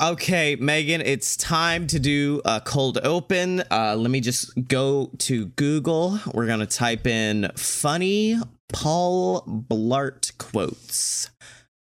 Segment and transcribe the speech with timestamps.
[0.00, 3.62] Okay, Megan, it's time to do a cold open.
[3.70, 6.18] Uh, let me just go to Google.
[6.32, 8.38] We're going to type in funny
[8.72, 11.28] Paul Blart quotes.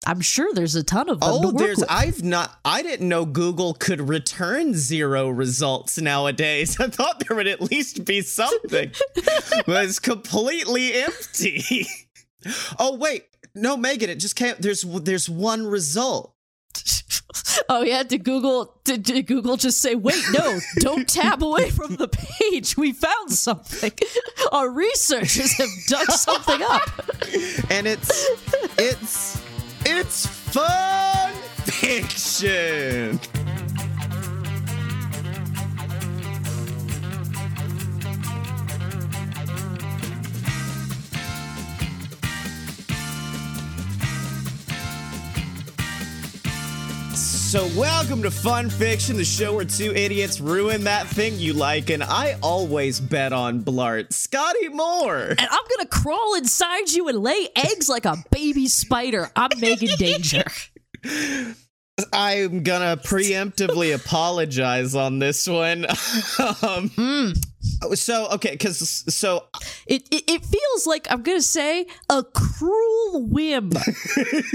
[0.06, 1.28] I'm sure there's a ton of them.
[1.30, 1.90] Oh, there's with.
[1.90, 6.80] I've not I didn't know Google could return zero results nowadays.
[6.80, 8.90] I thought there would at least be something.
[9.66, 11.86] but it's completely empty.
[12.80, 16.34] oh wait, no, Megan, it just can't there's there's one result.
[17.68, 21.96] Oh yeah, did Google did, did Google just say, wait, no, don't tab away from
[21.96, 22.76] the page.
[22.76, 23.92] We found something.
[24.52, 26.90] Our researchers have dug something up.
[27.70, 28.28] And it's
[28.78, 29.40] it's
[29.84, 31.32] it's fun
[31.64, 33.20] fiction.
[47.50, 51.90] So, welcome to Fun Fiction, the show where two idiots ruin that thing you like,
[51.90, 54.12] and I always bet on Blart.
[54.12, 55.30] Scotty Moore!
[55.30, 59.32] And I'm gonna crawl inside you and lay eggs like a baby spider.
[59.34, 60.44] I'm Megan Danger.
[62.12, 65.86] I'm gonna preemptively apologize on this one.
[66.62, 67.34] um,
[67.94, 68.78] So okay, because
[69.12, 69.48] so
[69.88, 73.72] It, it it feels like I'm gonna say a cruel whim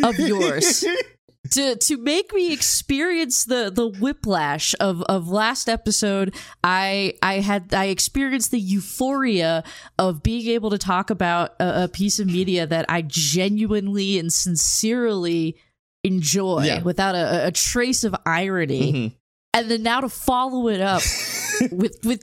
[0.01, 0.85] of yours
[1.55, 6.35] to to make me experience the the whiplash of of last episode.
[6.63, 9.63] I I had I experienced the euphoria
[9.97, 14.31] of being able to talk about a, a piece of media that I genuinely and
[14.31, 15.57] sincerely
[16.03, 16.81] enjoy Yeah.
[16.83, 19.15] without a, a trace of irony, mhm.
[19.53, 21.01] and then now to follow it up
[21.71, 22.21] with with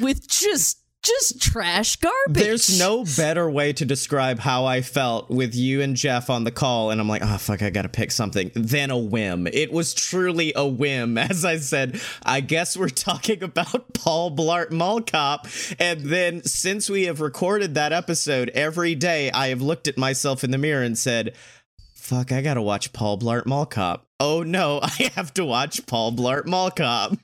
[0.00, 2.42] with just just trash garbage.
[2.42, 6.50] there's no better way to describe how I felt with you and Jeff on the
[6.50, 8.50] call, and I'm like, oh fuck, I gotta pick something.
[8.54, 9.46] Than a whim.
[9.46, 11.18] It was truly a whim.
[11.24, 15.46] As I said, I guess we're talking about Paul Blart Mall Cop,
[15.78, 20.42] and then since we have recorded that episode, every day I have looked at myself
[20.44, 21.34] in the mirror and said.
[21.94, 24.06] Fuck, I gotta watch Paul Blart Mall Cop.
[24.20, 27.14] Oh no, I have to watch Paul Blart Mall Cop.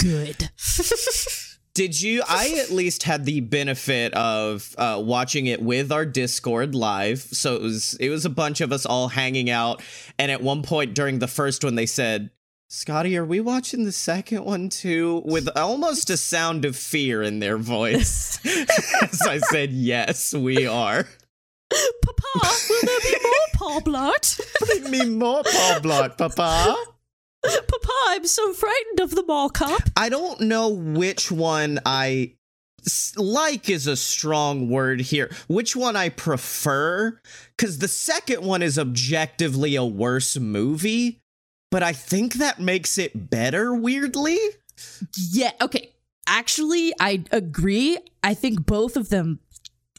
[0.00, 0.50] good.
[1.74, 2.22] Did you?
[2.28, 7.56] I at least had the benefit of uh, watching it with our Discord live, so
[7.56, 9.82] it was it was a bunch of us all hanging out.
[10.16, 12.30] And at one point during the first one, they said,
[12.68, 17.40] "Scotty, are we watching the second one too?" With almost a sound of fear in
[17.40, 18.38] their voice.
[19.02, 21.08] As I said, "Yes, we are."
[21.70, 23.18] Papa, will there be
[23.60, 24.40] more Blart?
[24.66, 26.76] Bring me more Paul Blart, Papa.
[27.68, 29.82] Papa, I'm so frightened of the mall cop.
[29.96, 32.34] I don't know which one I
[33.16, 35.30] like is a strong word here.
[35.48, 37.18] Which one I prefer?
[37.56, 41.20] Because the second one is objectively a worse movie,
[41.70, 44.38] but I think that makes it better, weirdly.
[45.30, 45.92] Yeah, okay.
[46.26, 47.98] Actually, I agree.
[48.22, 49.40] I think both of them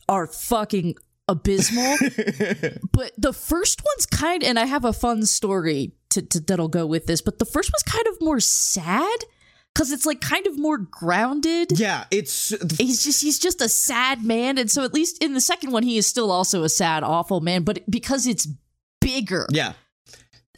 [0.09, 0.95] are fucking
[1.27, 1.97] abysmal.
[2.91, 6.85] but the first one's kind and I have a fun story to, to that'll go
[6.85, 9.19] with this, but the first one's kind of more sad
[9.73, 11.77] cuz it's like kind of more grounded.
[11.77, 15.41] yeah, it's He's just he's just a sad man and so at least in the
[15.41, 18.47] second one he is still also a sad awful man, but because it's
[19.01, 19.47] bigger.
[19.51, 19.73] yeah.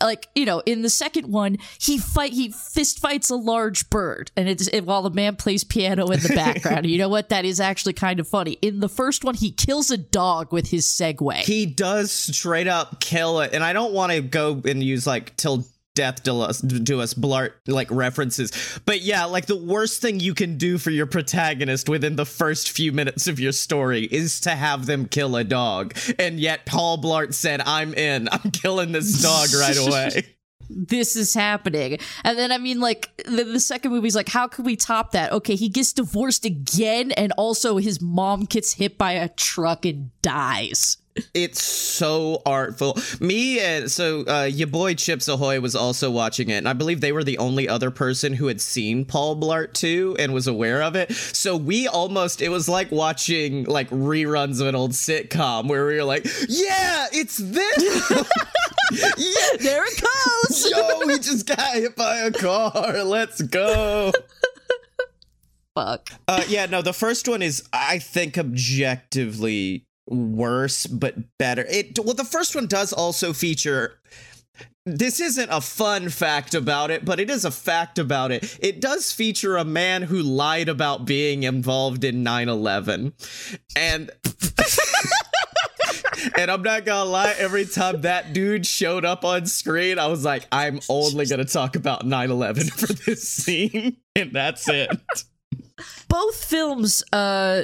[0.01, 4.31] Like you know in the second one he fight he fist fights a large bird
[4.35, 6.77] and it's it, while the man plays piano in the background.
[6.87, 7.29] You know what?
[7.29, 8.53] That is actually kind of funny.
[8.61, 11.37] In the first one he kills a dog with his segway.
[11.37, 15.35] He does straight up kill it, and I don't want to go and use like
[15.37, 15.65] till
[15.97, 20.35] death to us do us blart like references, but yeah, like the worst thing you
[20.35, 24.51] can do for your protagonist within the first few minutes of your story is to
[24.51, 28.29] have them kill a dog, and yet Paul Blart said, "I'm in.
[28.31, 30.33] I'm killing this dog right away."
[30.69, 31.97] this is happening.
[32.25, 35.31] And then i mean like the, the second movie's like how can we top that?
[35.31, 40.11] Okay he gets divorced again and also his mom gets hit by a truck and
[40.21, 40.97] dies
[41.33, 42.97] It's so artful.
[43.19, 47.01] Me and so uh, your boy Chips Ahoy was also watching it, and I believe
[47.01, 50.81] they were the only other person who had seen Paul Blart 2 and was aware
[50.81, 51.11] of it.
[51.11, 55.95] So we almost it was like watching like reruns of an old sitcom where we
[55.95, 58.09] were like, "Yeah, it's this."
[58.91, 63.03] yeah, there it goes yo, we just got hit by a car.
[63.03, 64.11] Let's go.
[65.75, 71.65] fuck Uh, yeah, no, the first one is, I think, objectively worse, but better.
[71.69, 73.99] It well, the first one does also feature.
[74.85, 78.57] This isn't a fun fact about it, but it is a fact about it.
[78.61, 83.13] It does feature a man who lied about being involved in 9 11.
[83.75, 84.11] And.
[86.35, 90.25] And I'm not gonna lie, every time that dude showed up on screen, I was
[90.25, 93.97] like, I'm only gonna talk about 9 11 for this scene.
[94.15, 94.89] And that's it.
[96.07, 97.63] both films uh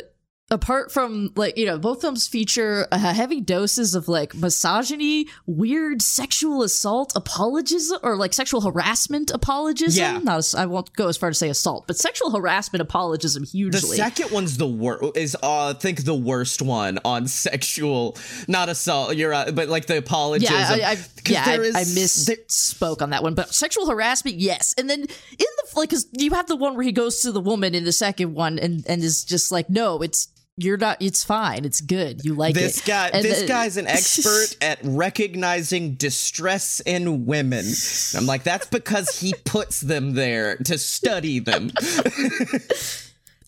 [0.54, 6.02] apart from like you know both films feature uh, heavy doses of like misogyny weird
[6.02, 10.20] sexual assault apologism or like sexual harassment apologism Yeah.
[10.20, 13.82] not as, i won't go as far to say assault but sexual harassment apologism hugely
[13.98, 18.16] The second one's the worst, is, uh, I think, the worst one on sexual,
[18.48, 20.54] not assault, you're right, but like the apologism.
[20.56, 20.98] yeah, I, I,
[21.28, 22.06] yeah, I, there is- I there-
[22.48, 24.74] misspoke on that one, but sexual harassment, yes.
[24.78, 25.08] And then in
[25.38, 27.92] the like, because you have the one where he goes to the woman in the
[27.92, 30.28] second one and and is just like, no, it's
[30.58, 30.98] you're not.
[31.02, 31.66] It's fine.
[31.66, 32.24] It's good.
[32.24, 32.86] You like this it.
[32.86, 38.44] guy And this the- guy's an expert at recognizing distress in women And i'm like
[38.44, 41.72] that's because he puts them there to study them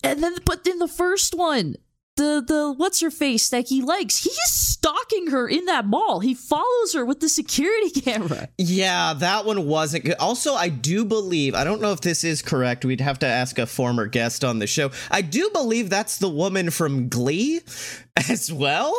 [0.04, 1.74] And then, but in the first one,
[2.16, 6.20] the the what's her face that he likes, he's stalking her in that mall.
[6.20, 8.48] He follows her with the security camera.
[8.58, 12.42] yeah that one wasn't good also i do believe i don't know if this is
[12.42, 16.18] correct we'd have to ask a former guest on the show i do believe that's
[16.18, 17.60] the woman from glee
[18.30, 18.94] as well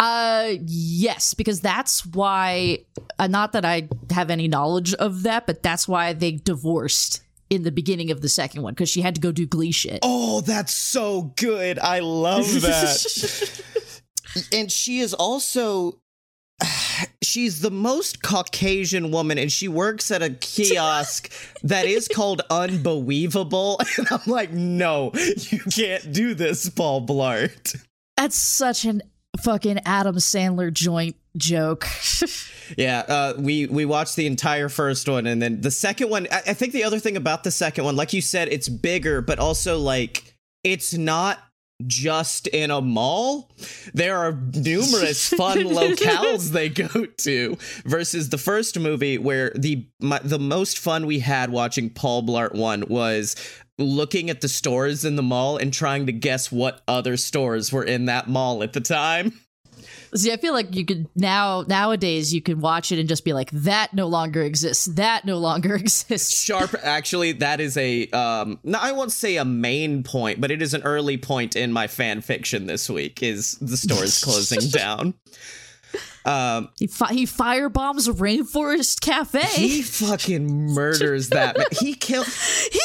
[0.00, 2.78] Uh, yes, because that's why.
[3.20, 7.22] Uh, not that I have any knowledge of that, but that's why they divorced
[7.52, 9.98] in the beginning of the second one because she had to go do Glee shit.
[10.02, 11.78] oh that's so good.
[11.78, 13.62] I love that.
[14.50, 16.00] And she is also
[17.22, 21.30] she's the most caucasian woman and she works at a kiosk
[21.62, 23.78] that is called unbelievable.
[23.98, 27.76] And i'm like no you can't do this paul blart.
[28.16, 29.02] That's such an
[29.40, 31.86] fucking Adam Sandler joint joke.
[32.76, 36.38] yeah uh, we we watched the entire first one and then the second one I,
[36.48, 39.38] I think the other thing about the second one like you said it's bigger but
[39.38, 41.38] also like it's not
[41.86, 43.50] just in a mall.
[43.94, 50.20] There are numerous fun locales they go to versus the first movie where the my,
[50.20, 53.36] the most fun we had watching Paul Blart 1 was
[53.78, 57.84] looking at the stores in the mall and trying to guess what other stores were
[57.84, 59.32] in that mall at the time.
[60.14, 63.32] See, I feel like you could now nowadays you can watch it and just be
[63.32, 64.84] like, that no longer exists.
[64.84, 66.42] That no longer exists.
[66.44, 70.60] Sharp actually that is a um no, I won't say a main point, but it
[70.60, 75.14] is an early point in my fan fiction this week is the stores closing down.
[76.26, 79.40] Um He fi- he firebombs a rainforest cafe.
[79.46, 81.56] he fucking murders that.
[81.80, 82.26] He killed
[82.70, 82.80] He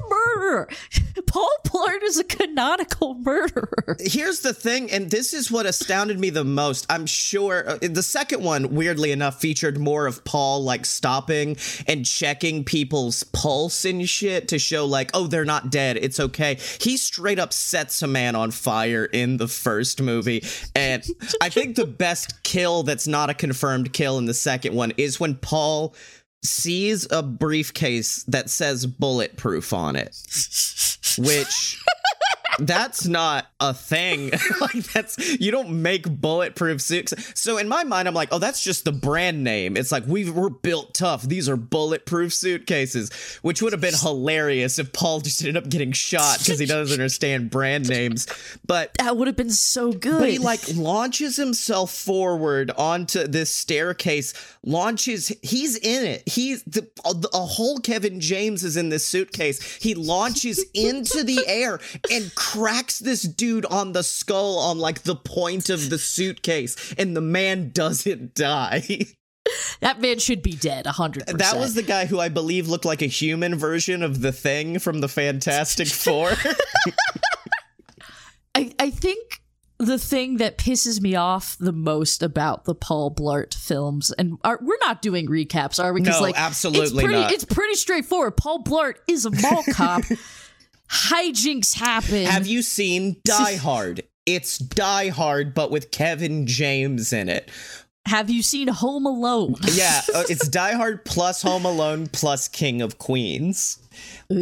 [0.00, 0.68] a murderer.
[1.26, 3.96] Paul Blart is a canonical murderer.
[4.00, 6.86] Here's the thing, and this is what astounded me the most.
[6.88, 11.56] I'm sure uh, the second one, weirdly enough, featured more of Paul like stopping
[11.86, 15.96] and checking people's pulse and shit to show, like, oh, they're not dead.
[15.96, 16.58] It's okay.
[16.80, 20.44] He straight up sets a man on fire in the first movie.
[20.74, 21.04] And
[21.40, 25.18] I think the best kill that's not a confirmed kill in the second one is
[25.18, 25.94] when Paul
[26.44, 30.14] sees a briefcase that says bulletproof on it
[31.18, 31.82] which
[32.58, 34.30] that's not a thing.
[34.60, 37.14] like that's you don't make bulletproof suits.
[37.38, 39.76] So in my mind, I'm like, oh, that's just the brand name.
[39.76, 41.22] It's like we we're built tough.
[41.22, 43.12] These are bulletproof suitcases,
[43.42, 46.92] which would have been hilarious if Paul just ended up getting shot because he doesn't
[46.94, 48.26] understand brand names.
[48.66, 50.18] But That would have been so good.
[50.20, 54.34] but he like launches himself forward onto this staircase.
[54.62, 55.28] Launches.
[55.42, 56.22] He's in it.
[56.28, 59.76] He's the a, a whole Kevin James is in this suitcase.
[59.76, 61.80] He launches into the air
[62.10, 67.16] and cracks this dude on the skull on like the point of the suitcase, and
[67.16, 69.06] the man doesn't die.
[69.80, 70.86] that man should be dead.
[70.86, 71.38] hundred percent.
[71.38, 74.78] that was the guy who I believe looked like a human version of the Thing
[74.78, 76.32] from the Fantastic Four.
[78.54, 79.40] I, I think
[79.78, 84.58] the thing that pisses me off the most about the Paul Blart films, and are,
[84.60, 86.02] we're not doing recaps, are we?
[86.02, 87.32] No, like, absolutely it's pretty, not.
[87.32, 88.36] It's pretty straightforward.
[88.36, 90.02] Paul Blart is a mall cop.
[90.90, 92.24] Hijinks happen.
[92.26, 94.02] Have you seen Die Hard?
[94.26, 97.50] It's Die Hard, but with Kevin James in it.
[98.06, 99.54] Have you seen Home Alone?
[99.72, 103.78] Yeah, uh, it's Die Hard plus Home Alone plus King of Queens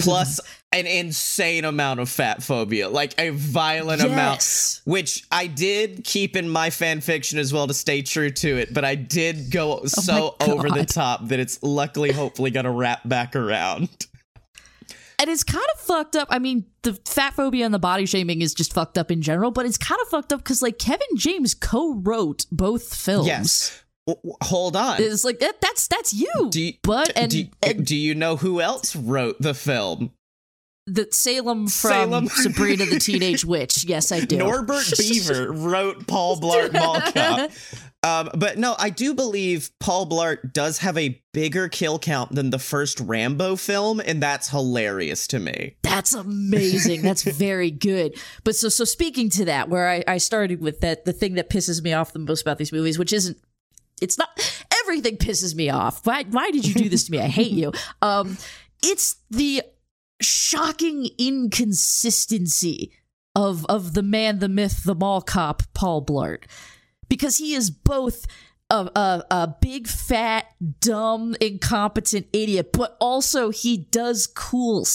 [0.01, 0.41] plus
[0.73, 4.81] an insane amount of fat phobia, like a violent amount.
[4.85, 8.75] Which I did keep in my fan fiction as well to stay true to it,
[8.75, 12.73] but I did go so Oh my over the top that it's luckily, hopefully, gonna
[12.73, 14.07] wrap back around.
[15.23, 16.27] And it's kind of fucked up.
[16.33, 19.53] I mean, the fat phobia and the body shaming is just fucked up in general,
[19.53, 23.29] but it's kind of fucked up because like Kevin James co-wrote both films.
[23.29, 23.85] Yes.
[24.09, 25.01] W- w- hold on.
[25.01, 26.49] It's like that, that's that's you.
[26.51, 30.11] Do you, but and, do, and do you know who else wrote the film?
[30.87, 32.27] The Salem from Salem.
[32.29, 33.85] Sabrina the Teenage Witch.
[33.85, 34.39] Yes, I do.
[34.39, 37.51] Norbert Beaver wrote Paul Blart Mall Cop.
[38.05, 42.51] Um, but no, I do believe Paul Blart does have a bigger kill count than
[42.51, 45.77] the first Rambo film, and that's hilarious to me.
[45.83, 47.03] That's amazing.
[47.03, 48.19] That's very good.
[48.43, 51.49] But so so speaking to that, where I, I started with that, the thing that
[51.49, 53.39] pisses me off the most about these movies, which isn't
[54.01, 54.29] it's not
[54.83, 56.05] everything pisses me off.
[56.05, 57.21] Why why did you do this to me?
[57.21, 57.73] I hate you.
[58.01, 58.37] Um
[58.83, 59.63] it's the
[60.23, 62.93] shocking inconsistency
[63.35, 66.45] of of the man, the myth, the mall cop, Paul Blart.
[67.09, 68.27] Because he is both
[68.71, 70.47] a, a, a big, fat,
[70.81, 74.87] dumb, incompetent idiot, but also he does cool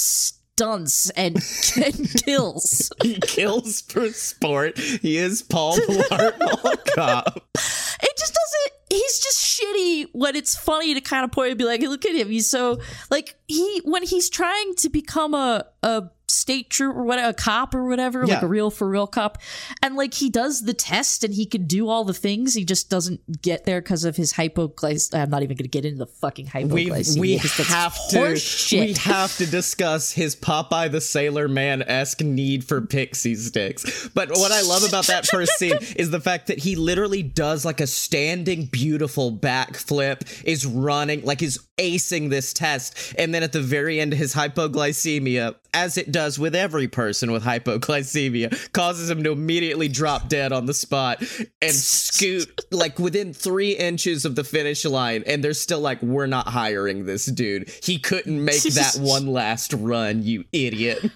[0.58, 1.36] stunts and,
[1.84, 2.92] and kills.
[3.04, 4.78] He kills for sport.
[4.78, 7.38] He is Paul Blart Mall Cop.
[7.38, 8.72] It just doesn't.
[8.90, 12.16] He's just shitty when it's funny to kind of point and be like, "Look at
[12.16, 12.30] him.
[12.30, 12.80] He's so
[13.12, 17.74] like he when he's trying to become a a state troop or what a cop
[17.74, 19.38] or whatever, like a real for real cop,
[19.82, 22.54] and like he does the test and he can do all the things.
[22.54, 25.22] He just doesn't get there because of his hypoglycemia.
[25.24, 27.20] I'm not even going to get into the fucking hypoglycemia.
[27.20, 28.88] we that's have to shit.
[28.88, 34.10] we have to discuss his Popeye the Sailor Man esque need for pixie sticks.
[34.10, 37.66] But what I love about that first scene is the fact that he literally does
[37.66, 43.52] like a standing beautiful backflip, is running like is acing this test, and then at
[43.52, 49.24] the very end, his hypoglycemia, as it does with every person with hypoglycemia, causes him
[49.24, 51.22] to immediately drop dead on the spot
[51.62, 55.24] and scoot like within three inches of the finish line.
[55.28, 57.70] And they're still like, we're not hiring this dude.
[57.84, 61.12] He couldn't make that one last run, you idiot.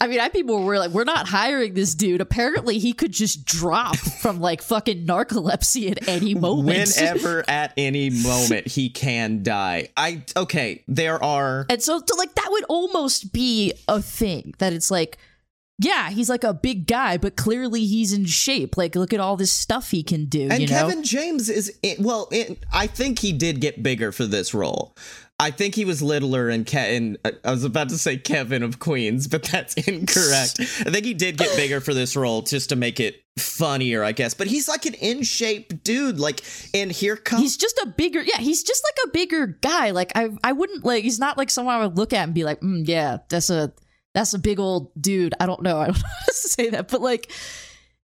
[0.00, 3.44] I mean, I people were like, "We're not hiring this dude." Apparently, he could just
[3.44, 6.66] drop from like fucking narcolepsy at any moment.
[6.96, 9.88] Whenever at any moment he can die.
[9.96, 14.72] I okay, there are And so, to, like, that would almost be a thing that
[14.72, 15.18] it's like,
[15.78, 18.76] yeah, he's like a big guy, but clearly he's in shape.
[18.76, 20.48] Like, look at all this stuff he can do.
[20.50, 22.28] And you know, Kevin James is well.
[22.32, 24.94] It, I think he did get bigger for this role.
[25.40, 28.62] I think he was littler and Ke- and uh, I was about to say Kevin
[28.62, 30.60] of Queens, but that's incorrect.
[30.60, 34.12] I think he did get bigger for this role just to make it funnier, I
[34.12, 34.34] guess.
[34.34, 36.20] But he's like an in shape dude.
[36.20, 36.42] Like,
[36.74, 39.92] and here comes he's just a bigger, yeah, he's just like a bigger guy.
[39.92, 41.04] Like, I, I wouldn't like.
[41.04, 43.72] He's not like someone I would look at and be like, mm, yeah, that's a,
[44.12, 45.32] that's a big old dude.
[45.40, 45.78] I don't know.
[45.80, 47.32] I don't know how to say that, but like.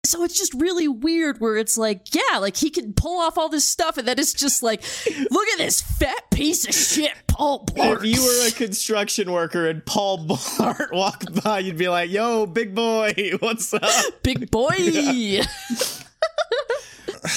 [0.04, 3.50] So it's just really weird where it's like, yeah, like he can pull off all
[3.50, 4.82] this stuff, and then it's just like,
[5.30, 7.98] look at this fat piece of shit, Paul Blart.
[7.98, 12.48] If you were a construction worker and Paul Blart walked by, you'd be like, "Yo,
[12.48, 14.72] big boy, what's up?" big boy.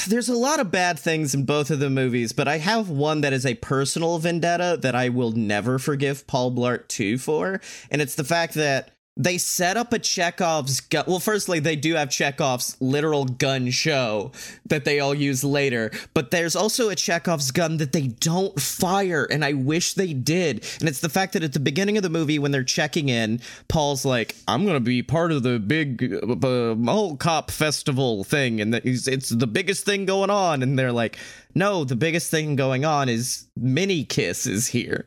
[0.07, 3.21] There's a lot of bad things in both of the movies, but I have one
[3.21, 8.01] that is a personal vendetta that I will never forgive Paul Blart 2 for, and
[8.01, 11.05] it's the fact that they set up a Chekhov's gun.
[11.07, 14.31] Well, firstly, they do have Chekhov's literal gun show
[14.65, 19.25] that they all use later, but there's also a Chekhov's gun that they don't fire,
[19.29, 20.65] and I wish they did.
[20.79, 23.39] And it's the fact that at the beginning of the movie, when they're checking in,
[23.69, 28.75] Paul's like, "I'm gonna be part of the big uh, mall cop festival thing, and
[28.75, 31.17] it's the biggest thing going on." And they're like,
[31.53, 35.05] "No, the biggest thing going on is Mini Kiss is here."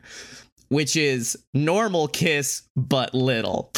[0.69, 3.71] Which is normal kiss but little,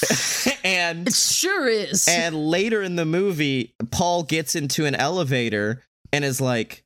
[0.64, 2.06] and It sure is.
[2.08, 6.84] and later in the movie, Paul gets into an elevator and is like,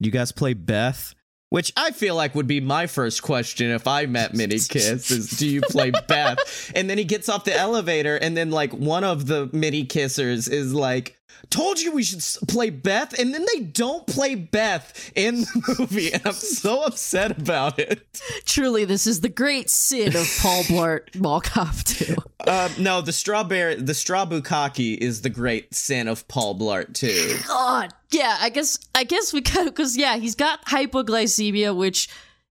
[0.00, 1.14] You guys play Beth?
[1.50, 5.28] Which I feel like would be my first question if I met Mini Kiss is
[5.28, 6.72] do you play Beth?
[6.74, 10.50] And then he gets off the elevator and then like one of the mini kissers
[10.50, 11.18] is like,
[11.50, 16.12] Told you we should play Beth, and then they don't play Beth in the movie,
[16.12, 18.06] and I'm so upset about it.
[18.46, 22.16] Truly, this is the great sin of Paul Blart Mall Cop 2.
[22.46, 27.36] Um, no, the strawberry, the straw bukkake is the great sin of Paul Blart too.
[27.46, 32.08] God, yeah, I guess I guess we kind of because yeah, he's got hypoglycemia, which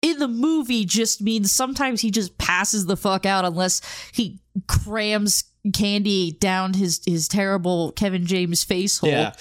[0.06, 3.82] in the movie just means sometimes he just passes the fuck out unless
[4.14, 5.44] he crams
[5.74, 9.10] candy down his his terrible Kevin James face hole.
[9.10, 9.34] Yeah.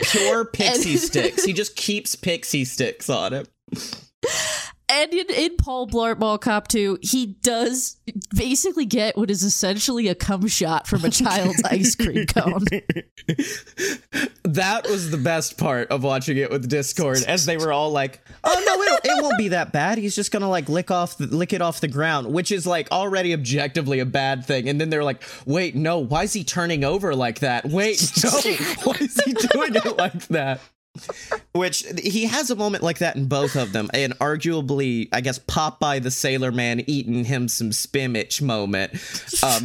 [0.00, 1.44] Pure pixie And- sticks.
[1.44, 3.46] He just keeps pixie sticks on him.
[4.90, 7.96] And in, in Paul Blart Mall Cop 2, he does
[8.34, 12.64] basically get what is essentially a cum shot from a child's ice cream cone.
[14.42, 18.20] That was the best part of watching it with Discord, as they were all like,
[18.42, 19.98] "Oh no, it, it won't be that bad.
[19.98, 22.90] He's just gonna like lick off, the, lick it off the ground," which is like
[22.90, 24.68] already objectively a bad thing.
[24.68, 27.64] And then they're like, "Wait, no, why is he turning over like that?
[27.64, 28.30] Wait, no,
[28.82, 30.60] why is he doing it like that?"
[31.52, 35.38] Which he has a moment like that in both of them, and arguably, I guess
[35.38, 38.92] Popeye the Sailor Man eating him some spinach moment.
[39.42, 39.64] Um,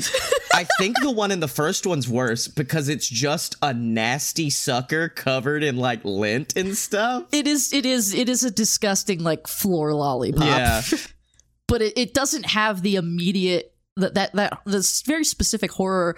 [0.54, 5.10] I think the one in the first one's worse because it's just a nasty sucker
[5.10, 7.26] covered in like lint and stuff.
[7.32, 10.46] It is it is it is a disgusting like floor lollipop.
[10.46, 10.82] Yeah.
[11.68, 16.18] but it, it doesn't have the immediate that that that this very specific horror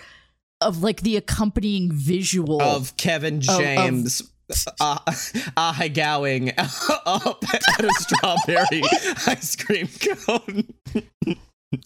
[0.59, 4.21] of like the accompanying visual of Kevin of- James.
[4.79, 4.97] Uh,
[5.57, 8.83] uh, gowing up at a strawberry
[9.27, 10.67] ice cream cone.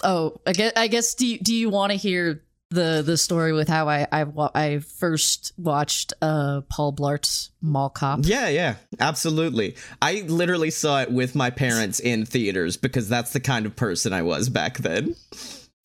[0.04, 3.52] Oh, I guess, I guess do you, do you want to hear the the story
[3.52, 4.26] with how I I,
[4.56, 8.22] I first watched uh Paul Blart's Mall Cop?
[8.24, 9.76] Yeah, yeah, absolutely.
[10.02, 14.14] I literally saw it with my parents in theaters because that's the kind of person
[14.14, 15.16] I was back then.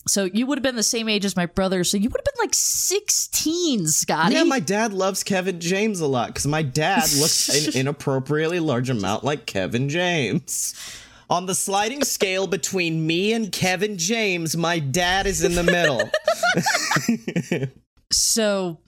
[0.09, 2.25] So you would have been the same age as my brother, so you would have
[2.25, 4.35] been like 16, Scotty.
[4.35, 8.89] Yeah, my dad loves Kevin James a lot because my dad looks an inappropriately large
[8.89, 10.75] amount like Kevin James.
[11.29, 16.09] On the sliding scale between me and Kevin James, my dad is in the middle.
[18.13, 18.79] So,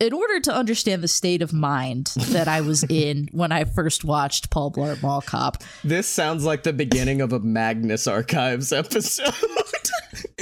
[0.00, 4.04] in order to understand the state of mind that I was in when I first
[4.04, 9.34] watched Paul Blart Mall Cop, this sounds like the beginning of a Magnus Archives episode.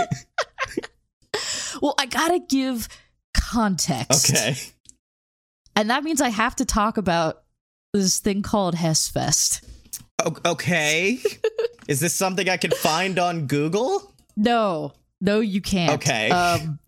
[1.82, 2.88] well, I gotta give
[3.34, 4.30] context.
[4.30, 4.54] okay.
[5.74, 7.42] And that means I have to talk about
[7.92, 9.64] this thing called Hessfest.
[10.44, 11.18] Okay.
[11.86, 14.12] Is this something I can find on Google?
[14.36, 15.92] No, no, you can't.
[15.92, 16.30] Okay.
[16.30, 16.78] Um,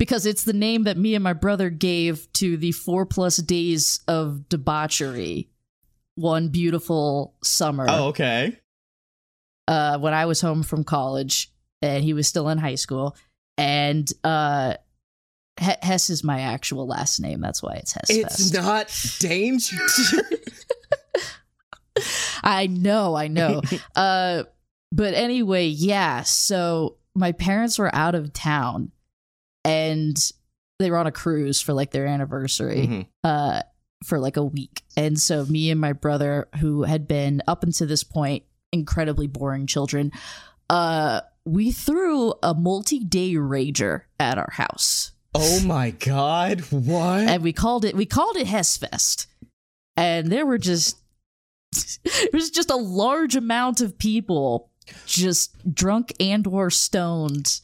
[0.00, 4.00] because it's the name that me and my brother gave to the four plus days
[4.08, 5.50] of debauchery
[6.14, 8.58] one beautiful summer Oh, okay.
[9.68, 11.52] uh, when I was home from college
[11.82, 13.14] and he was still in high school.
[13.58, 14.74] And uh,
[15.60, 17.40] He- Hess is my actual last name.
[17.40, 18.10] That's why it's Hessfest.
[18.10, 19.76] It's not danger.
[22.42, 23.62] I know, I know.
[23.96, 24.44] uh,
[24.92, 26.22] but anyway, yeah.
[26.22, 28.92] So my parents were out of town,
[29.64, 30.16] and
[30.78, 33.06] they were on a cruise for like their anniversary, Mhm.
[33.24, 33.62] uh,
[34.04, 34.82] for like a week.
[34.96, 39.66] And so me and my brother, who had been up until this point incredibly boring
[39.66, 40.10] children,
[40.70, 47.20] uh, we threw a multi-day rager at our house Oh my god, what?
[47.28, 49.26] and we called it we called it Hessfest.
[49.96, 50.96] And there were just
[52.04, 54.70] it was just a large amount of people
[55.06, 57.60] just drunk and or stoned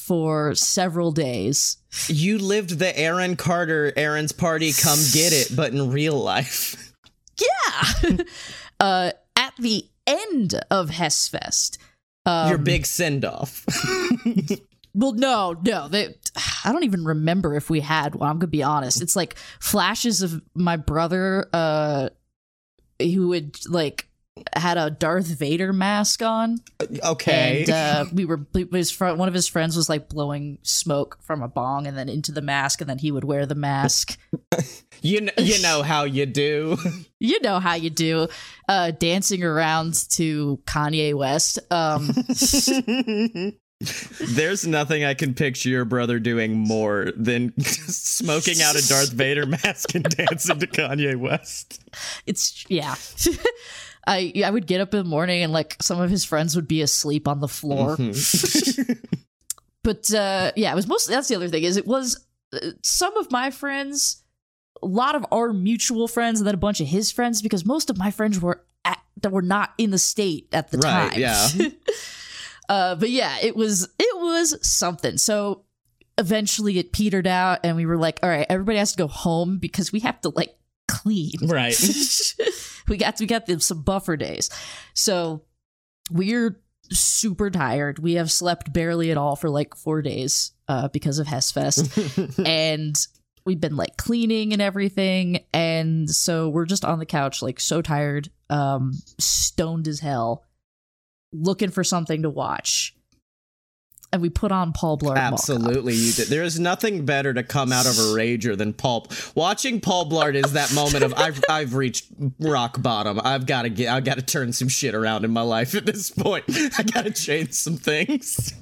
[0.00, 1.76] for several days.
[2.08, 6.86] You lived the Aaron Carter Aaron's party come get it, but in real life.
[7.40, 8.16] Yeah.
[8.80, 11.78] uh at the end of Hessfest.
[12.26, 13.64] Um, Your big send off.
[14.94, 15.88] Well, no, no.
[15.88, 16.16] They,
[16.64, 18.28] I don't even remember if we had one.
[18.28, 19.00] I'm gonna be honest.
[19.00, 22.08] It's like flashes of my brother, uh,
[22.98, 24.09] who would like
[24.54, 26.58] had a Darth Vader mask on,
[27.04, 27.60] okay.
[27.60, 28.40] and uh, we were
[28.72, 32.32] his one of his friends was like blowing smoke from a bong and then into
[32.32, 34.18] the mask, and then he would wear the mask.
[35.02, 36.76] you kn- you know how you do.
[37.20, 38.28] you know how you do,
[38.68, 41.58] uh, dancing around to Kanye West.
[41.70, 42.10] Um,
[44.20, 49.46] There's nothing I can picture your brother doing more than smoking out a Darth Vader
[49.46, 51.82] mask and dancing to Kanye West.
[52.26, 52.94] it's yeah.
[54.06, 56.68] I I would get up in the morning and like some of his friends would
[56.68, 57.96] be asleep on the floor.
[59.82, 63.16] but uh yeah, it was mostly that's the other thing is it was uh, some
[63.16, 64.22] of my friends,
[64.82, 67.90] a lot of our mutual friends, and then a bunch of his friends because most
[67.90, 71.20] of my friends were at, that were not in the state at the Right, time.
[71.20, 71.48] yeah.
[72.68, 75.16] uh, but yeah, it was it was something.
[75.18, 75.64] So
[76.18, 79.58] eventually it petered out, and we were like, all right, everybody has to go home
[79.58, 80.54] because we have to like
[80.88, 81.32] clean.
[81.42, 81.74] Right.
[82.88, 84.50] We got we got them some buffer days.
[84.94, 85.42] So
[86.10, 87.98] we're super tired.
[87.98, 92.96] We have slept barely at all for like four days uh, because of Hessfest, and
[93.44, 95.44] we've been like cleaning and everything.
[95.52, 100.44] And so we're just on the couch, like so tired, um, stoned as hell,
[101.32, 102.94] looking for something to watch.
[104.12, 105.16] And we put on Paul Blart.
[105.16, 106.28] Absolutely, you did.
[106.28, 109.06] There is nothing better to come out of a rager than Paul.
[109.36, 112.06] Watching Paul Blart is that moment of I've I've reached
[112.40, 113.20] rock bottom.
[113.22, 113.88] I've got to get.
[113.88, 116.44] I've got to turn some shit around in my life at this point.
[116.76, 118.52] I got to change some things.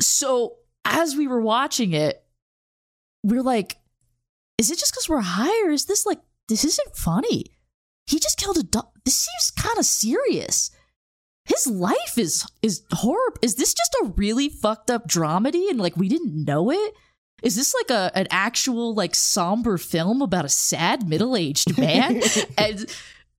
[0.00, 2.22] So as we were watching it,
[3.22, 3.78] we are like,
[4.58, 7.46] is it just because we're high or is this like, this isn't funny?
[8.06, 8.88] He just killed a dog.
[9.04, 10.70] This seems kind of serious.
[11.44, 13.38] His life is is horrible.
[13.42, 16.94] Is this just a really fucked up dramedy and like we didn't know it?
[17.42, 22.22] Is this like a an actual like somber film about a sad middle aged man?
[22.58, 22.86] and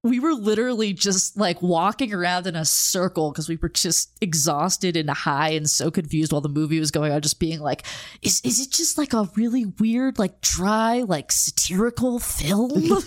[0.06, 4.96] we were literally just like walking around in a circle because we were just exhausted
[4.96, 7.84] and high and so confused while the movie was going on, just being like,
[8.22, 13.00] is is it just like a really weird, like dry, like satirical film?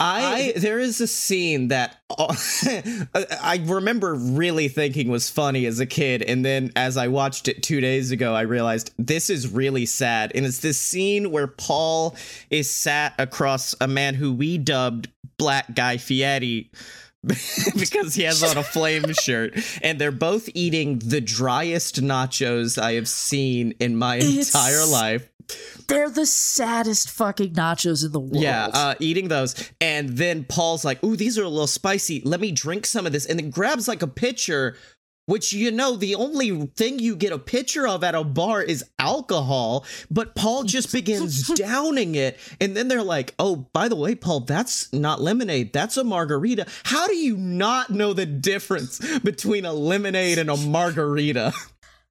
[0.00, 6.22] I there is a scene that I remember really thinking was funny as a kid,
[6.22, 10.32] and then as I watched it two days ago, I realized this is really sad.
[10.34, 12.16] And it's this scene where Paul
[12.50, 16.70] is sat across a man who we dubbed Black Guy Fieri.
[17.76, 22.92] because he has on a flame shirt and they're both eating the driest nachos I
[22.92, 25.28] have seen in my it's, entire life.
[25.88, 28.36] They're the saddest fucking nachos in the world.
[28.36, 29.70] Yeah, uh, eating those.
[29.80, 32.20] And then Paul's like, Ooh, these are a little spicy.
[32.24, 33.26] Let me drink some of this.
[33.26, 34.76] And then grabs like a pitcher,
[35.26, 38.84] which you know, the only thing you get a pitcher of at a bar is
[38.98, 39.86] alcohol.
[40.10, 42.38] But Paul just begins downing it.
[42.60, 45.72] And then they're like, Oh, by the way, Paul, that's not lemonade.
[45.72, 46.66] That's a margarita.
[46.84, 51.54] How do you not know the difference between a lemonade and a margarita?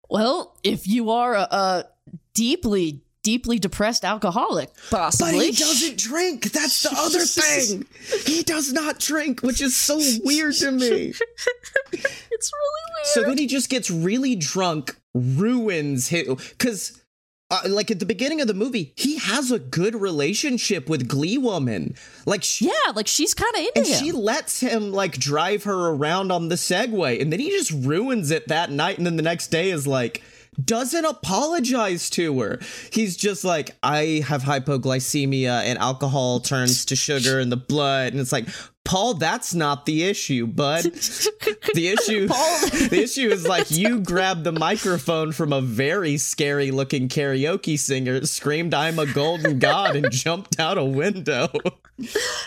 [0.10, 1.86] Well, if you are a, a
[2.34, 5.34] deeply deeply depressed alcoholic, possibly.
[5.34, 6.44] But he doesn't drink.
[6.54, 7.86] That's the other thing.
[8.26, 11.13] He does not drink, which is so weird to me.
[11.92, 13.06] it's really weird.
[13.08, 17.02] So then he just gets really drunk, ruins his because.
[17.50, 21.38] Uh, like at the beginning of the movie, he has a good relationship with Glee
[21.38, 21.96] Woman.
[22.26, 23.78] Like, she, yeah, like she's kind of into it.
[23.78, 24.00] and him.
[24.00, 28.32] she lets him like drive her around on the Segway, and then he just ruins
[28.32, 28.98] it that night.
[28.98, 30.22] And then the next day is like,
[30.63, 32.60] doesn't apologize to her.
[32.91, 38.13] He's just like, I have hypoglycemia and alcohol turns to sugar in the blood.
[38.13, 38.48] And it's like,
[38.88, 40.86] Paul, that's not the issue, bud.
[40.86, 47.10] The issue the issue is like you grabbed the microphone from a very scary looking
[47.10, 51.50] karaoke singer, screamed I'm a golden god, and jumped out a window.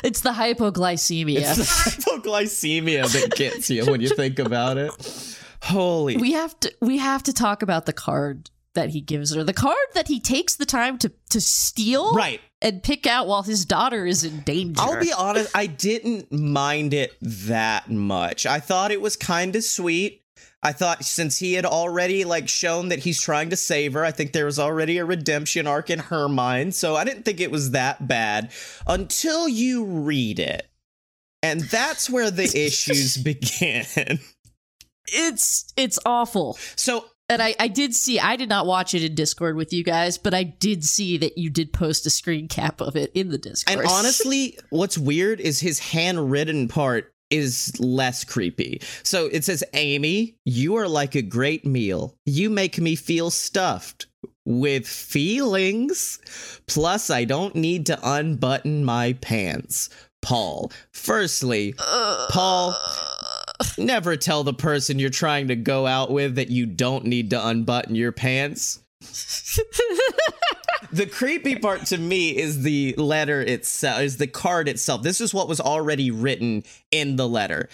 [0.03, 1.41] It's the hypoglycemia.
[1.41, 5.37] It's the hypoglycemia that gets you when you think about it.
[5.63, 6.17] Holy.
[6.17, 9.45] We have to we have to talk about the card that he gives her.
[9.45, 12.13] The card that he takes the time to to steal.
[12.13, 12.41] Right.
[12.63, 14.83] And pick out while his daughter is in danger.
[14.83, 18.45] I'll be honest, I didn't mind it that much.
[18.45, 20.23] I thought it was kind of sweet.
[20.63, 24.11] I thought since he had already like shown that he's trying to save her, I
[24.11, 26.75] think there was already a redemption arc in her mind.
[26.75, 28.51] So I didn't think it was that bad
[28.87, 30.67] until you read it.
[31.43, 33.87] And that's where the issues begin
[35.13, 36.59] it's it's awful.
[36.77, 39.85] So and I, I did see I did not watch it in Discord with you
[39.85, 43.29] guys, but I did see that you did post a screen cap of it in
[43.31, 43.79] the Discord.
[43.79, 48.83] And honestly, what's weird is his handwritten part is less creepy.
[49.05, 52.17] So it says, Amy, you are like a great meal.
[52.27, 54.07] You make me feel stuffed
[54.45, 56.19] with feelings.
[56.67, 59.89] Plus, I don't need to unbutton my pants.
[60.23, 60.71] Paul.
[60.93, 62.75] Firstly, uh, Paul,
[63.79, 67.47] never tell the person you're trying to go out with that you don't need to
[67.47, 68.81] unbutton your pants.
[70.93, 75.03] the creepy part to me is the letter itself, is the card itself.
[75.03, 77.69] This is what was already written in the letter.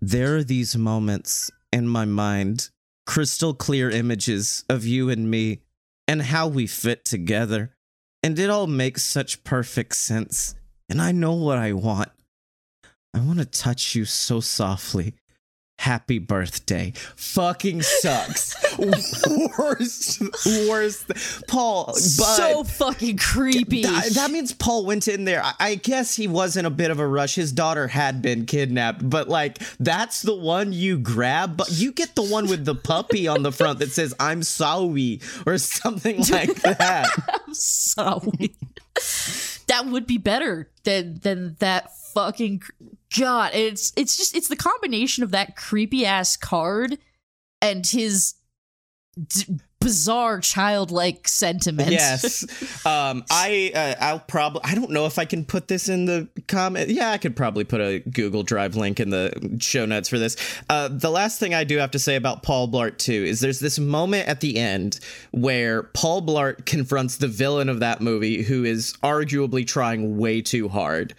[0.00, 2.70] There are these moments in my mind,
[3.06, 5.60] crystal clear images of you and me
[6.06, 7.74] and how we fit together.
[8.22, 10.54] And it all makes such perfect sense.
[10.88, 12.10] And I know what I want.
[13.14, 15.14] I want to touch you so softly.
[15.78, 16.92] Happy birthday.
[17.16, 18.54] Fucking sucks.
[19.58, 20.22] worst,
[20.68, 21.12] worst.
[21.48, 23.82] Paul, but so fucking creepy.
[23.82, 25.42] Th- that means Paul went in there.
[25.42, 27.34] I-, I guess he was in a bit of a rush.
[27.34, 31.56] His daughter had been kidnapped, but like that's the one you grab.
[31.56, 35.20] But you get the one with the puppy on the front that says "I'm sorry"
[35.46, 37.08] or something like that.
[37.28, 38.54] I'm sorry.
[39.66, 42.62] that would be better than than that fucking
[43.18, 43.52] god.
[43.54, 46.98] It's it's just it's the combination of that creepy ass card
[47.60, 48.34] and his
[49.28, 51.90] d- bizarre childlike sentiment.
[51.90, 52.44] Yes.
[52.84, 56.28] Um I uh, I'll probably I don't know if I can put this in the
[56.48, 56.90] comment.
[56.90, 60.36] Yeah, I could probably put a Google Drive link in the show notes for this.
[60.68, 63.60] Uh the last thing I do have to say about Paul Blart too is there's
[63.60, 64.98] this moment at the end
[65.30, 70.68] where Paul Blart confronts the villain of that movie who is arguably trying way too
[70.68, 71.14] hard.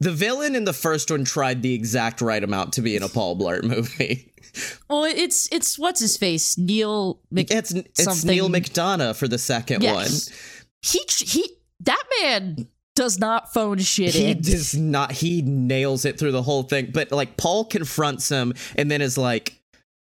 [0.00, 3.08] The villain in the first one tried the exact right amount to be in a
[3.08, 4.32] Paul Blart movie.
[4.88, 7.20] Well, it's it's what's his face Neil.
[7.30, 8.28] Mc- it's it's something.
[8.28, 9.94] Neal McDonough for the second yes.
[10.30, 10.36] one.
[10.82, 14.40] He he that man does not phone shit he in.
[14.40, 15.12] does not.
[15.12, 16.90] He nails it through the whole thing.
[16.92, 19.57] But like Paul confronts him and then is like,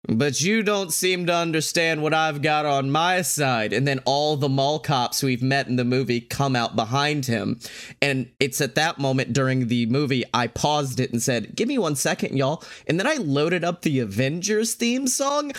[0.07, 3.71] But you don't seem to understand what I've got on my side.
[3.71, 7.59] And then all the mall cops we've met in the movie come out behind him.
[8.01, 11.77] And it's at that moment during the movie, I paused it and said, Give me
[11.77, 12.63] one second, y'all.
[12.85, 15.53] And then I loaded up the Avengers theme song.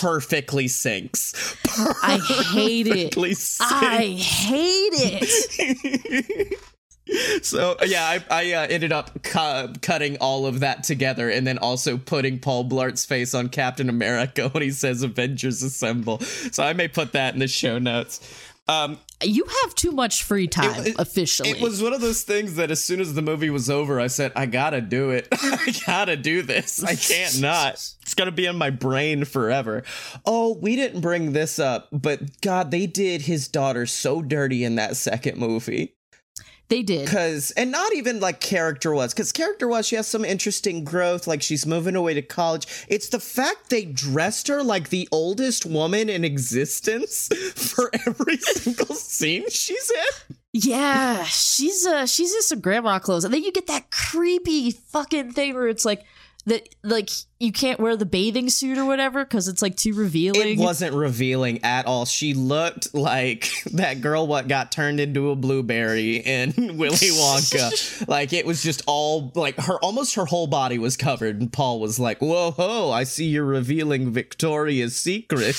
[0.00, 1.34] Perfectly syncs.
[2.02, 2.18] I
[2.52, 3.14] hate it.
[3.14, 3.60] Perfectly syncs.
[3.60, 6.58] I hate it.
[7.42, 11.58] so yeah, I, I uh, ended up cu- cutting all of that together, and then
[11.58, 16.72] also putting Paul Blart's face on Captain America when he says "Avengers Assemble." So I
[16.72, 18.20] may put that in the show notes.
[18.68, 21.48] Um, You have too much free time it- officially.
[21.50, 24.08] it was one of those things that as soon as the movie was over, I
[24.08, 25.26] said, "I gotta do it.
[25.32, 26.84] I gotta do this.
[26.84, 27.74] I can't not.
[28.02, 29.84] It's gonna be in my brain forever."
[30.26, 34.74] Oh, we didn't bring this up, but God, they did his daughter so dirty in
[34.74, 35.94] that second movie.
[36.68, 37.06] They did.
[37.06, 41.26] Because, and not even like character was, because character was, she has some interesting growth.
[41.26, 42.66] Like she's moving away to college.
[42.88, 48.94] It's the fact they dressed her like the oldest woman in existence for every single
[48.94, 50.36] scene she's in.
[50.52, 55.32] Yeah, she's uh she's in some grandma clothes, and then you get that creepy fucking
[55.32, 56.04] thing where it's like
[56.48, 60.58] that like you can't wear the bathing suit or whatever because it's like too revealing.
[60.58, 62.04] It wasn't revealing at all.
[62.04, 68.08] She looked like that girl what got turned into a blueberry in Willy Wonka.
[68.08, 71.80] like it was just all like her almost her whole body was covered and Paul
[71.80, 75.56] was like, "Whoa, ho, I see you're revealing Victoria's Secret."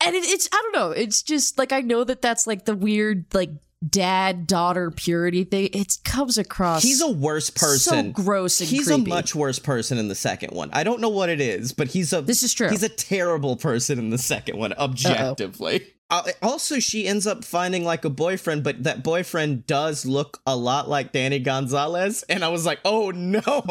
[0.00, 0.90] and it, it's I don't know.
[0.90, 3.50] It's just like I know that that's like the weird like
[3.86, 5.70] dad daughter purity thing.
[5.72, 6.82] It comes across.
[6.82, 8.14] He's a worse person.
[8.14, 9.02] So gross and he's creepy.
[9.02, 10.70] a much worse person in the second one.
[10.72, 12.68] I don't know what it is, but he's a This is true.
[12.68, 15.86] He's a terrible person in the second one, objectively.
[16.10, 20.56] Uh, also, she ends up finding like a boyfriend, but that boyfriend does look a
[20.56, 23.40] lot like Danny Gonzalez, and I was like, "Oh no,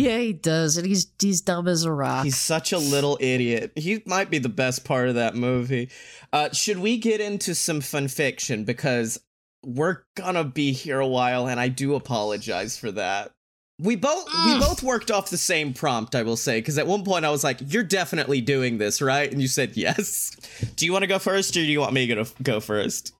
[0.00, 2.24] yeah, he does, and he's he's dumb as a rock.
[2.24, 5.90] he's such a little idiot." He might be the best part of that movie.
[6.32, 9.20] Uh, should we get into some fun fiction because
[9.64, 13.30] we're gonna be here a while, and I do apologize for that.
[13.78, 14.60] We both we Mm.
[14.60, 17.42] both worked off the same prompt, I will say, because at one point I was
[17.44, 20.36] like, "You're definitely doing this, right?" And you said yes.
[20.76, 23.12] Do you want to go first, or do you want me to go first?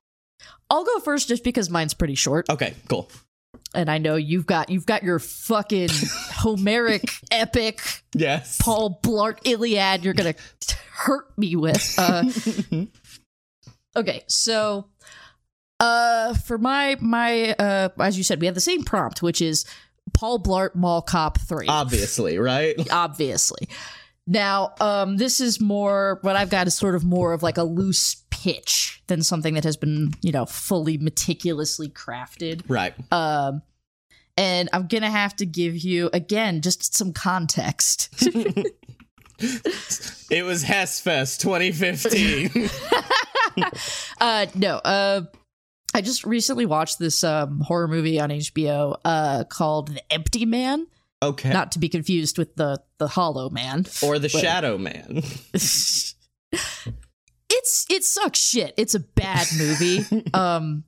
[0.69, 3.09] I'll go first just because mine's pretty short, Okay, cool.
[3.73, 5.89] And I know you've got you've got your fucking
[6.33, 7.81] Homeric epic
[8.13, 8.57] Yes.
[8.61, 10.35] Paul Blart Iliad you're gonna
[10.93, 11.95] hurt me with.
[11.97, 12.23] Uh,
[13.99, 14.87] okay, so
[15.79, 19.65] uh, for my my uh, as you said, we have the same prompt, which is
[20.13, 21.67] Paul Blart Mall Cop Three.
[21.67, 22.75] Obviously, right?
[22.91, 23.67] obviously.
[24.27, 27.63] Now, um, this is more what I've got is sort of more of like a
[27.63, 32.63] loose pitch than something that has been, you know, fully meticulously crafted.
[32.67, 32.93] Right.
[33.11, 33.61] Um,
[34.37, 38.09] and I'm gonna have to give you again just some context.
[40.29, 42.69] It was Hessfest 2015.
[44.21, 45.23] uh, no, uh,
[45.93, 50.87] I just recently watched this um, horror movie on HBO uh, called The Empty Man,
[51.21, 51.51] okay.
[51.51, 53.85] not to be confused with the the Hollow Man.
[54.03, 55.23] or the Shadow Man.
[57.51, 58.73] It's it sucks shit.
[58.77, 60.05] It's a bad movie.
[60.33, 60.83] um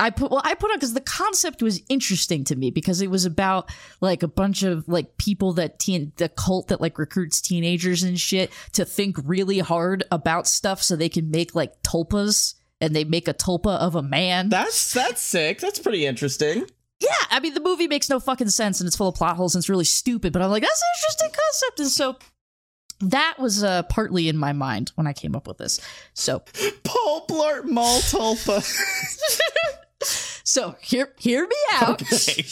[0.00, 3.10] I put well I put on because the concept was interesting to me because it
[3.10, 7.40] was about like a bunch of like people that teen the cult that like recruits
[7.40, 12.54] teenagers and shit to think really hard about stuff so they can make like tulpas
[12.80, 14.48] and they make a tulpa of a man.
[14.48, 15.60] That's that's sick.
[15.60, 16.66] That's pretty interesting.
[16.98, 19.54] yeah, I mean the movie makes no fucking sense and it's full of plot holes
[19.54, 22.16] and it's really stupid, but I'm like that's an interesting concept and so
[23.00, 25.80] that was uh, partly in my mind when I came up with this.
[26.14, 26.40] So
[26.84, 28.62] Paul Blart Mall Tulpa.
[30.46, 32.02] So hear hear me out.
[32.02, 32.44] Okay.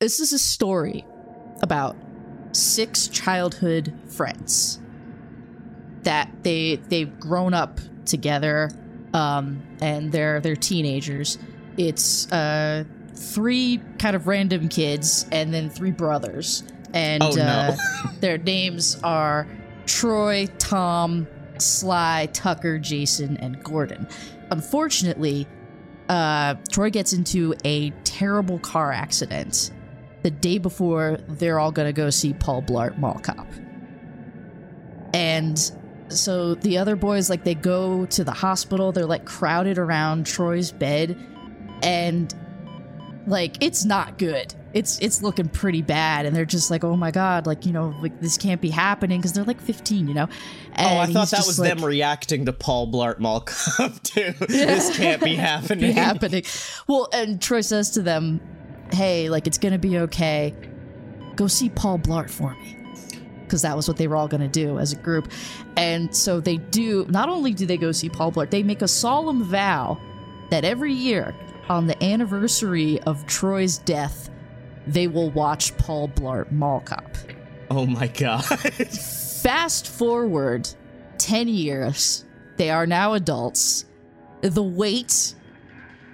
[0.00, 1.06] This is a story
[1.62, 1.96] about
[2.52, 4.80] six childhood friends
[6.02, 8.70] that they they've grown up together
[9.14, 11.38] um and they're they're teenagers.
[11.76, 16.64] It's uh three kind of random kids and then three brothers.
[16.94, 17.42] And Oh, no.
[17.42, 17.76] uh,
[18.20, 19.46] their names are
[19.86, 21.26] Troy, Tom,
[21.58, 24.06] Sly, Tucker, Jason, and Gordon.
[24.50, 25.46] Unfortunately,
[26.08, 29.70] uh, Troy gets into a terrible car accident
[30.22, 33.46] the day before they're all gonna go see Paul Blart Mall Cop.
[35.14, 35.58] And
[36.08, 40.72] so the other boys, like, they go to the hospital, they're like crowded around Troy's
[40.72, 41.16] bed,
[41.82, 42.34] and
[43.26, 44.54] like it's not good.
[44.74, 47.94] It's it's looking pretty bad, and they're just like, oh my god, like you know,
[48.02, 50.28] like this can't be happening because they're like 15, you know.
[50.78, 54.32] Oh, I thought that was like, them reacting to Paul Blart Mall Cop too.
[54.48, 55.88] this can't be happening.
[55.88, 56.42] be happening.
[56.86, 58.40] Well, and Troy says to them,
[58.92, 60.54] "Hey, like it's gonna be okay.
[61.36, 62.76] go see Paul Blart for me.
[63.44, 65.32] Because that was what they were all going to do as a group.
[65.76, 68.88] And so they do, not only do they go see Paul Blart, they make a
[68.88, 69.98] solemn vow
[70.50, 71.34] that every year
[71.70, 74.28] on the anniversary of Troy's death,
[74.88, 77.16] they will watch Paul Blart Mall Cop.
[77.70, 78.42] Oh my god.
[79.42, 80.68] Fast forward
[81.18, 82.24] 10 years,
[82.56, 83.84] they are now adults.
[84.40, 85.34] The weight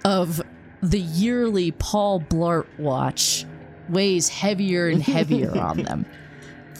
[0.03, 0.41] of
[0.81, 3.45] the yearly Paul Blart watch
[3.87, 6.05] weighs heavier and heavier on them.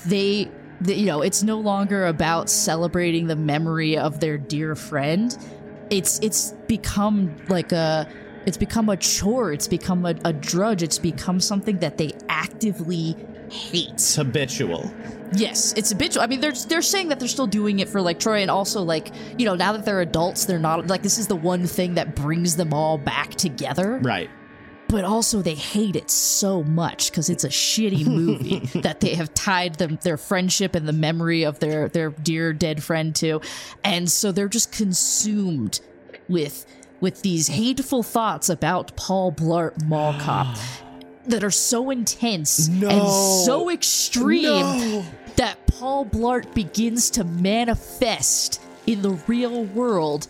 [0.05, 5.35] They, the, you know, it's no longer about celebrating the memory of their dear friend.
[5.89, 8.07] It's it's become like a
[8.45, 9.51] it's become a chore.
[9.51, 10.83] It's become a, a drudge.
[10.83, 13.15] It's become something that they actively
[13.49, 13.89] hate.
[13.93, 14.91] It's habitual.
[15.33, 16.23] Yes, it's habitual.
[16.23, 18.81] I mean, they're they're saying that they're still doing it for like Troy, and also
[18.81, 21.95] like you know now that they're adults, they're not like this is the one thing
[21.95, 23.99] that brings them all back together.
[24.03, 24.29] Right.
[24.87, 29.33] But also they hate it so much because it's a shitty movie that they have
[29.33, 33.41] tied them their friendship and the memory of their their dear dead friend to,
[33.83, 35.79] and so they're just consumed
[36.27, 36.65] with
[37.05, 40.57] with these hateful thoughts about Paul Blart Mall Cop
[41.27, 43.07] that are so intense and
[43.45, 45.05] so extreme No.
[45.35, 50.25] that Paul Blart begins to manifest in the real world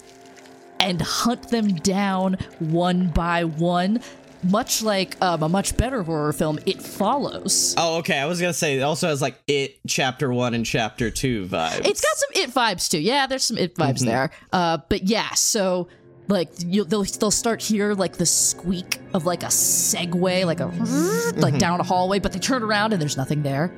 [0.81, 4.01] and hunt them down one by one.
[4.43, 7.73] Much like um, a much better horror film, It Follows.
[7.77, 8.19] Oh, okay.
[8.19, 11.85] I was gonna say it also has like it chapter one and chapter two vibes.
[11.85, 12.99] It's got some it vibes too.
[12.99, 14.29] Yeah, there's some it vibes there.
[14.51, 15.87] Uh, but yeah, so
[16.27, 20.75] like they'll they'll start hear like the squeak of like a Segway, like a like
[20.75, 21.57] mm-hmm.
[21.57, 23.71] down a hallway, but they turn around and there's nothing there.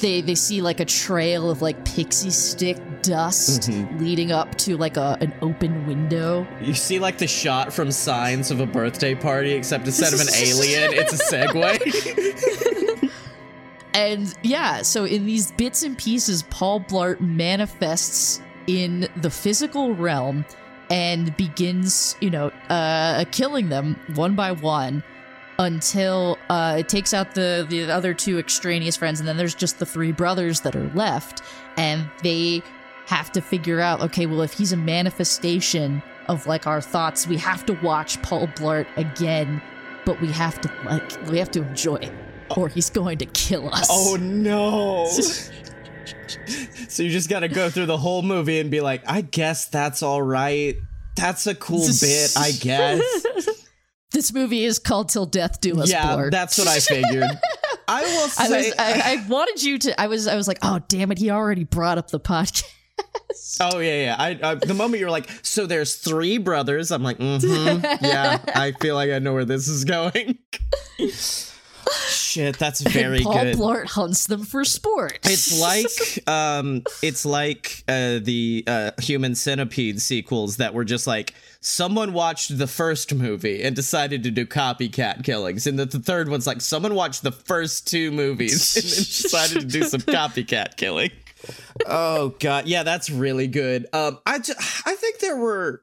[0.00, 3.98] They they see like a trail of like pixie stick dust mm-hmm.
[3.98, 6.46] leading up to like a an open window.
[6.60, 10.28] You see like the shot from Signs of a birthday party, except instead of an
[10.34, 13.10] alien, it's a Segway.
[13.92, 20.44] And yeah, so in these bits and pieces, Paul Blart manifests in the physical realm
[20.90, 25.02] and begins, you know, uh, killing them one by one
[25.58, 29.78] until uh, it takes out the the other two extraneous friends, and then there's just
[29.78, 31.42] the three brothers that are left,
[31.76, 32.62] and they
[33.06, 37.36] have to figure out, okay, well, if he's a manifestation of like our thoughts, we
[37.36, 39.60] have to watch Paul Blart again,
[40.04, 42.12] but we have to like we have to enjoy it,
[42.56, 43.86] or he's going to kill us.
[43.90, 45.10] oh no.
[46.88, 50.02] so you just gotta go through the whole movie and be like, I guess that's
[50.02, 50.76] all right.
[51.16, 53.02] That's a cool bit, I guess.
[54.12, 56.04] This movie is called Till Death Do Us Part.
[56.04, 56.30] yeah, Blart.
[56.32, 57.30] that's what I figured.
[57.86, 60.58] I will I say, was I, I wanted you to I was I was like,
[60.62, 62.64] oh damn it, he already brought up the podcast.
[63.60, 64.16] oh yeah, yeah.
[64.18, 66.90] I, I the moment you were like, so there's three brothers.
[66.90, 68.38] I'm like, mm-hmm, yeah.
[68.48, 70.38] I feel like I know where this is going.
[72.08, 73.56] Shit, that's very Paul good.
[73.56, 75.18] Blart hunts them for sport.
[75.24, 81.34] It's like um it's like uh the uh human centipede sequels that were just like
[81.60, 86.28] someone watched the first movie and decided to do copycat killings and the, the third
[86.28, 90.76] one's like someone watched the first two movies and then decided to do some copycat
[90.76, 91.10] killing.
[91.86, 93.86] Oh god, yeah, that's really good.
[93.92, 94.54] Um I ju-
[94.86, 95.82] I think there were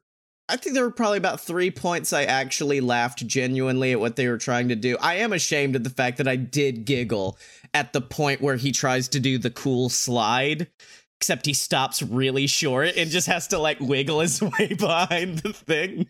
[0.50, 4.28] I think there were probably about three points I actually laughed genuinely at what they
[4.30, 4.98] were trying to do.
[5.02, 7.38] I am ashamed of the fact that I did giggle
[7.74, 10.68] at the point where he tries to do the cool slide,
[11.20, 15.52] except he stops really short and just has to like wiggle his way behind the
[15.52, 16.08] thing.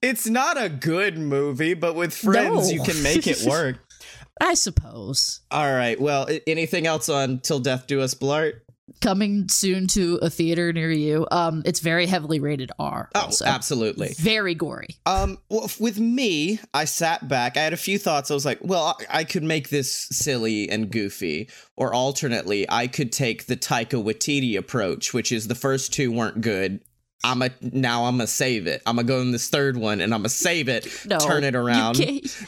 [0.00, 2.74] It's not a good movie, but with friends, No.
[2.74, 3.78] you can make it work.
[4.40, 5.40] I suppose.
[5.50, 5.98] All right.
[6.00, 8.60] Well, anything else on Till Death Do Us Blart?
[9.00, 11.26] Coming soon to a theater near you.
[11.30, 13.10] Um, it's very heavily rated R.
[13.14, 13.44] Oh, also.
[13.44, 14.14] absolutely.
[14.16, 14.96] Very gory.
[15.04, 17.56] Um, well, with me, I sat back.
[17.56, 18.30] I had a few thoughts.
[18.30, 22.86] I was like, well, I, I could make this silly and goofy, or alternately, I
[22.86, 26.80] could take the Taika Waititi approach, which is the first two weren't good.
[27.24, 28.82] I'm a now I'm gonna save it.
[28.86, 31.54] I'm gonna go in this third one and I'm gonna save it, No, turn it
[31.56, 31.96] around.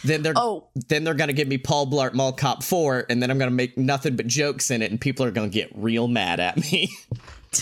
[0.05, 0.69] Then they're Oh.
[0.89, 3.77] then they're gonna give me Paul Blart Mall Cop Four, and then I'm gonna make
[3.79, 6.91] nothing but jokes in it, and people are gonna get real mad at me.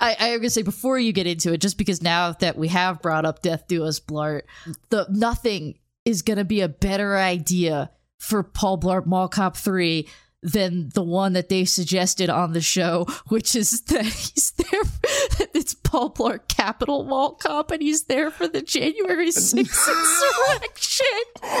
[0.00, 2.68] I, I am gonna say before you get into it, just because now that we
[2.68, 4.42] have brought up Death Do Us Blart,
[4.90, 10.08] the nothing is gonna be a better idea for Paul Blart Mall Cop Three
[10.44, 15.48] than the one that they suggested on the show, which is that he's there.
[15.54, 21.06] It's Paul Blart Capital Mall Cop, and he's there for the January 6th insurrection.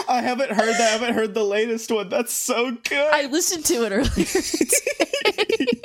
[0.08, 0.80] I haven't heard that.
[0.80, 2.10] I haven't heard the latest one.
[2.10, 3.08] That's so good.
[3.12, 5.70] I listened to it earlier.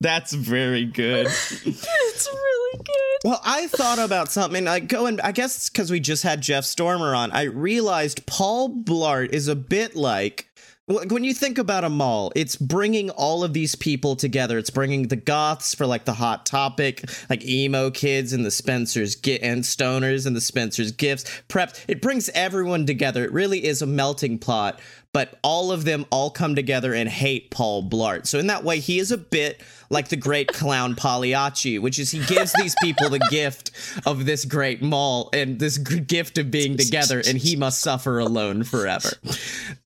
[0.00, 1.26] That's very good.
[1.26, 3.18] it's really good.
[3.24, 5.20] Well, I thought about something like going.
[5.20, 9.56] I guess because we just had Jeff Stormer on, I realized Paul Blart is a
[9.56, 10.48] bit like
[10.88, 14.56] When you think about a mall, it's bringing all of these people together.
[14.56, 19.16] It's bringing the goths for like the hot topic, like emo kids and the Spencer's
[19.16, 21.24] get and stoners and the Spencer's gifts.
[21.48, 21.84] Prepped.
[21.88, 23.24] It brings everyone together.
[23.24, 24.78] It really is a melting pot.
[25.12, 28.26] But all of them all come together and hate Paul Blart.
[28.28, 32.12] So in that way, he is a bit like the great clown Pagliacci, which is
[32.12, 33.72] he gives these people the gift
[34.04, 38.62] of this great mall and this gift of being together, and he must suffer alone
[38.62, 39.08] forever.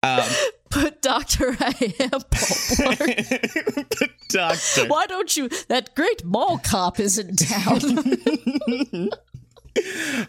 [0.03, 0.29] Um,
[0.71, 4.11] But Doctor, I am Paul Blart.
[4.29, 4.87] doctor.
[4.87, 5.49] Why don't you?
[5.69, 9.09] That great mall cop is in town.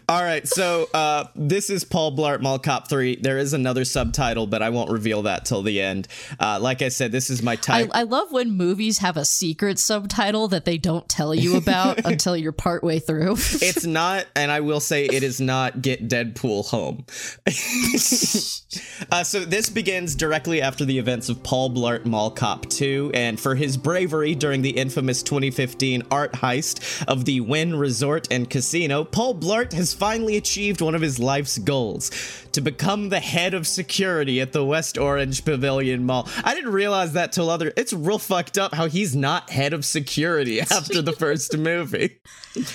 [0.08, 3.16] All right, so uh, this is Paul Blart Mall Cop 3.
[3.16, 6.06] There is another subtitle, but I won't reveal that till the end.
[6.38, 7.90] Uh, like I said, this is my I, type.
[7.92, 12.36] I love when movies have a secret subtitle that they don't tell you about until
[12.36, 13.32] you're partway through.
[13.32, 17.04] it's not, and I will say it is not Get Deadpool Home.
[19.12, 23.40] uh, so this begins directly after the events of Paul Blart Mall Cop 2, and
[23.40, 29.04] for his bravery during the infamous 2015 art heist of the Wynn Resort and Casino,
[29.04, 32.10] Paul Blart has finally achieved one of his life's goals
[32.52, 36.28] to become the head of security at the West Orange Pavilion Mall.
[36.44, 37.72] I didn't realize that till other.
[37.76, 42.18] It's real fucked up how he's not head of security after the first movie.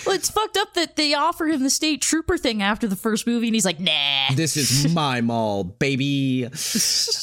[0.05, 3.27] well, it's fucked up that they offer him the state trooper thing after the first
[3.27, 4.33] movie, and he's like, nah.
[4.33, 6.47] This is my mall, baby.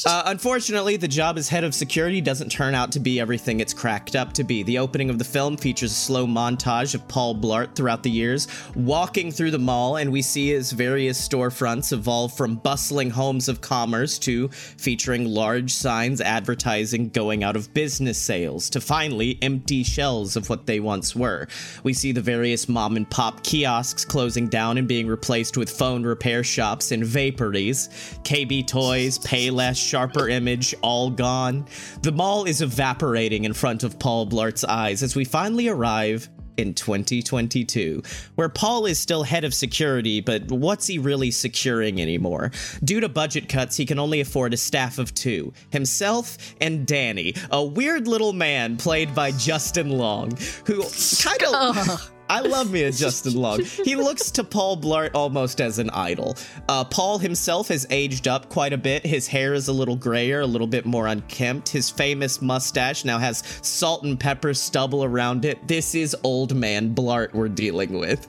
[0.07, 3.73] Uh, unfortunately, the job as head of security doesn't turn out to be everything it's
[3.73, 4.61] cracked up to be.
[4.61, 8.47] The opening of the film features a slow montage of Paul Blart throughout the years,
[8.75, 13.61] walking through the mall, and we see his various storefronts evolve from bustling homes of
[13.61, 20.35] commerce to featuring large signs advertising going out of business sales to finally empty shells
[20.35, 21.47] of what they once were.
[21.83, 26.03] We see the various mom and pop kiosks closing down and being replaced with phone
[26.03, 27.89] repair shops and vapories.
[28.23, 31.65] KB Toys, Payless, Sharper Image, all gone.
[32.01, 36.73] The mall is evaporating in front of Paul Blart's eyes as we finally arrive in
[36.73, 38.01] 2022,
[38.35, 42.51] where Paul is still head of security, but what's he really securing anymore?
[42.83, 47.33] Due to budget cuts, he can only afford a staff of two himself and Danny,
[47.51, 50.31] a weird little man played by Justin Long,
[50.65, 50.83] who
[51.21, 51.75] kind of.
[51.77, 52.11] Oh.
[52.29, 53.61] I love me a Justin Long.
[53.61, 56.35] He looks to Paul Blart almost as an idol.
[56.67, 59.05] Uh, Paul himself has aged up quite a bit.
[59.05, 61.69] His hair is a little grayer, a little bit more unkempt.
[61.69, 65.67] His famous mustache now has salt and pepper stubble around it.
[65.67, 68.27] This is old man Blart we're dealing with.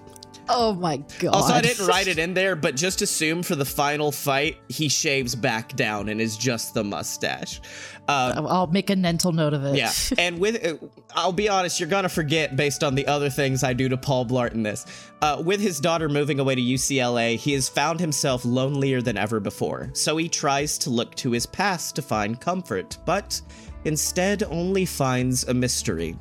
[0.48, 1.34] Oh my god.
[1.34, 4.88] Also, I didn't write it in there, but just assume for the final fight, he
[4.88, 7.60] shaves back down and is just the mustache.
[8.08, 9.76] Uh, I'll make a mental note of it.
[9.76, 10.76] yeah, and with uh,
[11.14, 14.26] I'll be honest, you're gonna forget based on the other things I do to Paul
[14.26, 14.86] Blart in this.
[15.22, 19.40] Uh, with his daughter moving away to UCLA, he has found himself lonelier than ever
[19.40, 19.90] before.
[19.94, 23.40] So he tries to look to his past to find comfort, but
[23.84, 26.16] instead only finds a mystery.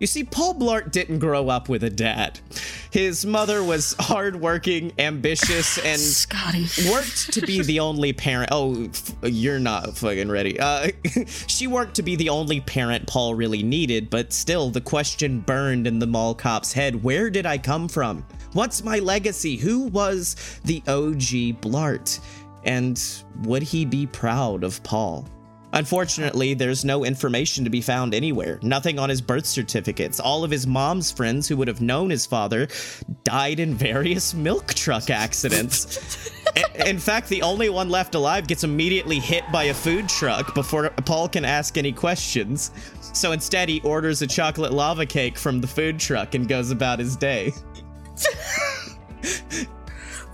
[0.00, 2.38] You see, Paul Blart didn't grow up with a dad.
[2.90, 6.66] His mother was hardworking, ambitious, and Scotty.
[6.90, 8.50] worked to be the only parent.
[8.52, 10.58] Oh, f- you're not fucking ready.
[10.60, 10.90] Uh,
[11.26, 15.86] she worked to be the only parent Paul really needed, but still, the question burned
[15.86, 18.24] in the mall cop's head where did I come from?
[18.52, 19.56] What's my legacy?
[19.56, 22.20] Who was the OG Blart?
[22.64, 23.00] And
[23.42, 25.26] would he be proud of Paul?
[25.72, 28.58] Unfortunately, there's no information to be found anywhere.
[28.62, 30.18] Nothing on his birth certificates.
[30.18, 32.68] All of his mom's friends who would have known his father
[33.24, 36.30] died in various milk truck accidents.
[36.86, 40.88] In fact, the only one left alive gets immediately hit by a food truck before
[41.04, 42.70] Paul can ask any questions.
[43.00, 46.98] So instead, he orders a chocolate lava cake from the food truck and goes about
[46.98, 47.52] his day.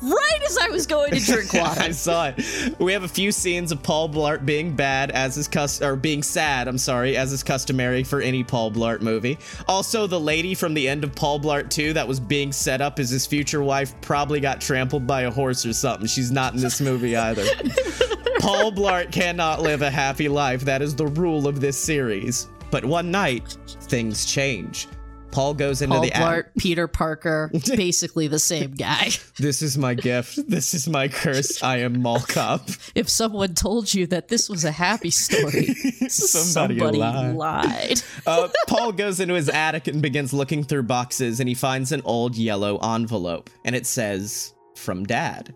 [0.05, 1.81] Right as I was going to drink water.
[1.81, 2.79] I saw it.
[2.79, 6.23] We have a few scenes of Paul Blart being bad as is cus- or being
[6.23, 9.39] sad, I'm sorry, as is customary for any Paul Blart movie.
[9.67, 12.99] Also, the lady from the end of Paul Blart 2 that was being set up
[12.99, 16.07] as his future wife probably got trampled by a horse or something.
[16.07, 17.45] She's not in this movie either.
[18.41, 20.61] Paul Blart cannot live a happy life.
[20.63, 22.49] That is the rule of this series.
[22.71, 24.87] But one night, things change.
[25.35, 29.09] Paul goes into Paul the Blart, Peter Parker, basically the same guy.
[29.37, 30.39] This is my gift.
[30.49, 31.61] This is my curse.
[31.61, 32.69] I am Mall Cop.
[32.95, 35.67] If someone told you that this was a happy story,
[36.09, 37.35] Somebody somebody, lied.
[37.35, 38.03] lied.
[38.25, 42.03] uh, Paul goes into his attic and begins looking through boxes, and he finds an
[42.05, 45.53] old yellow envelope, and it says, From Dad.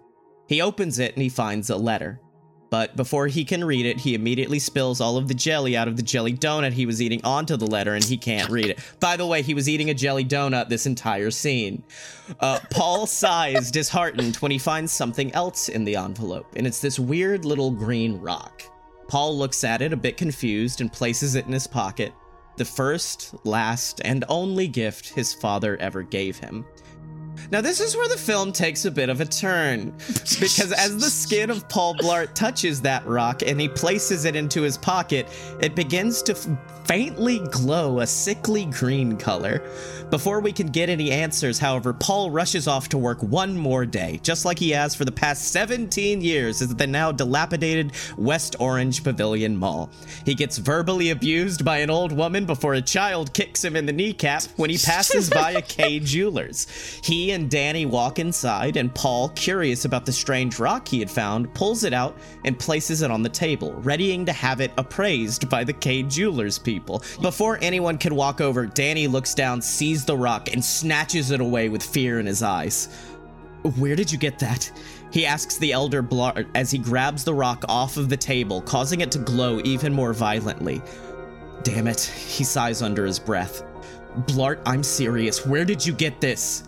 [0.48, 2.20] He opens it and he finds a letter.
[2.70, 5.96] But before he can read it, he immediately spills all of the jelly out of
[5.96, 8.78] the jelly donut he was eating onto the letter, and he can't read it.
[9.00, 11.82] By the way, he was eating a jelly donut this entire scene.
[12.40, 16.98] Uh, Paul sighs, disheartened, when he finds something else in the envelope, and it's this
[16.98, 18.62] weird little green rock.
[19.08, 22.12] Paul looks at it a bit confused and places it in his pocket.
[22.58, 26.66] The first, last, and only gift his father ever gave him.
[27.50, 29.94] Now, this is where the film takes a bit of a turn.
[30.40, 34.60] Because as the skin of Paul Blart touches that rock and he places it into
[34.60, 35.26] his pocket,
[35.60, 36.46] it begins to f-
[36.84, 39.62] faintly glow a sickly green color.
[40.10, 44.20] Before we can get any answers, however, Paul rushes off to work one more day,
[44.22, 49.04] just like he has for the past 17 years at the now dilapidated West Orange
[49.04, 49.90] Pavilion Mall.
[50.24, 53.92] He gets verbally abused by an old woman before a child kicks him in the
[53.92, 56.66] kneecap when he passes by a K Jewelers.
[57.04, 61.52] He and Danny walk inside, and Paul, curious about the strange rock he had found,
[61.54, 65.62] pulls it out and places it on the table, readying to have it appraised by
[65.62, 67.02] the Kay Jewelers people.
[67.20, 71.68] Before anyone can walk over, Danny looks down, sees the rock, and snatches it away
[71.68, 72.88] with fear in his eyes.
[73.76, 74.70] Where did you get that?
[75.10, 79.00] He asks the elder Blart as he grabs the rock off of the table, causing
[79.00, 80.82] it to glow even more violently.
[81.62, 83.62] Damn it, he sighs under his breath.
[84.26, 85.46] Blart, I'm serious.
[85.46, 86.67] Where did you get this?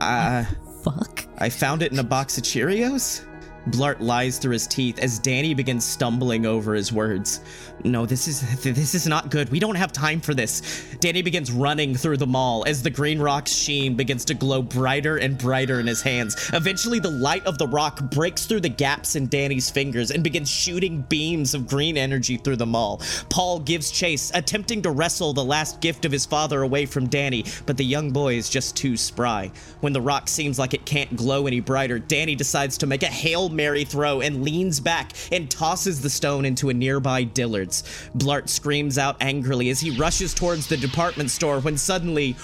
[0.00, 0.44] Uh,
[0.82, 1.26] Fuck.
[1.38, 3.24] I found it in a box of Cheerios?
[3.70, 7.40] Blart lies through his teeth as Danny begins stumbling over his words.
[7.84, 9.50] No, this is this is not good.
[9.50, 10.84] We don't have time for this.
[11.00, 15.16] Danny begins running through the mall as the green rock's sheen begins to glow brighter
[15.18, 16.50] and brighter in his hands.
[16.52, 20.50] Eventually, the light of the rock breaks through the gaps in Danny's fingers and begins
[20.50, 23.00] shooting beams of green energy through the mall.
[23.30, 27.44] Paul gives chase, attempting to wrestle the last gift of his father away from Danny,
[27.66, 29.50] but the young boy is just too spry.
[29.80, 33.06] When the rock seems like it can't glow any brighter, Danny decides to make a
[33.06, 37.82] Hail Mary throw and leans back and tosses the stone into a nearby Dillard's.
[38.16, 42.36] Blart screams out angrily as he rushes towards the department store when suddenly.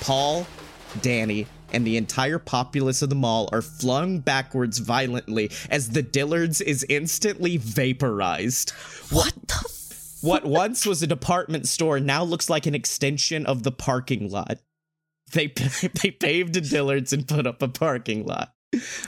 [0.00, 0.46] Paul,
[1.02, 6.60] Danny, and the entire populace of the mall are flung backwards violently as the Dillard's
[6.60, 8.70] is instantly vaporized.
[9.10, 13.62] What the f- What once was a department store now looks like an extension of
[13.62, 14.58] the parking lot.
[15.32, 15.46] They
[16.02, 18.54] they paved a Dillard's and put up a parking lot.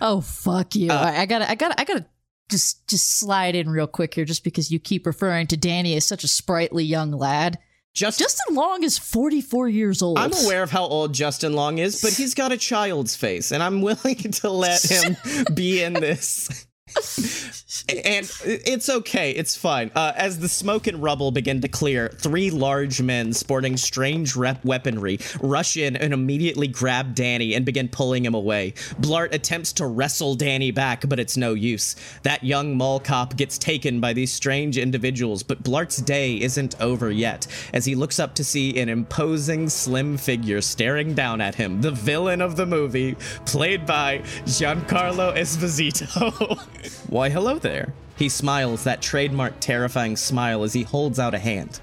[0.01, 0.91] Oh fuck you.
[0.91, 2.07] Uh, I, I gotta I gotta I gotta
[2.51, 6.07] just just slide in real quick here just because you keep referring to Danny as
[6.07, 7.59] such a sprightly young lad.
[7.95, 10.19] Just Justin Long is 44 years old.
[10.19, 13.63] I'm aware of how old Justin Long is, but he's got a child's face, and
[13.63, 15.17] I'm willing to let him
[15.55, 16.67] be in this.
[17.89, 19.91] and it's okay, it's fine.
[19.95, 24.65] Uh, as the smoke and rubble begin to clear, three large men sporting strange rep
[24.65, 28.73] weaponry rush in and immediately grab Danny and begin pulling him away.
[29.01, 31.97] Blart attempts to wrestle Danny back, but it's no use.
[32.23, 37.11] That young mall cop gets taken by these strange individuals, but Blart's day isn't over
[37.11, 41.81] yet as he looks up to see an imposing, slim figure staring down at him,
[41.81, 43.17] the villain of the movie,
[43.47, 46.59] played by Giancarlo Esposito.
[47.09, 47.93] Why, hello there.
[48.17, 51.81] He smiles that trademark terrifying smile as he holds out a hand.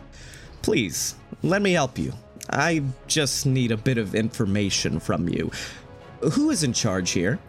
[0.61, 2.13] Please, let me help you.
[2.49, 5.51] I just need a bit of information from you.
[6.33, 7.39] Who is in charge here?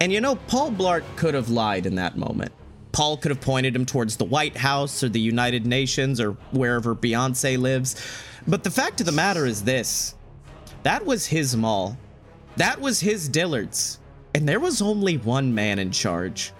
[0.00, 2.52] And you know, Paul Blart could have lied in that moment.
[2.92, 6.94] Paul could have pointed him towards the White House or the United Nations or wherever
[6.94, 7.96] Beyonce lives.
[8.46, 10.14] But the fact of the matter is this
[10.82, 11.98] that was his mall.
[12.56, 13.98] That was his Dillard's.
[14.34, 16.52] And there was only one man in charge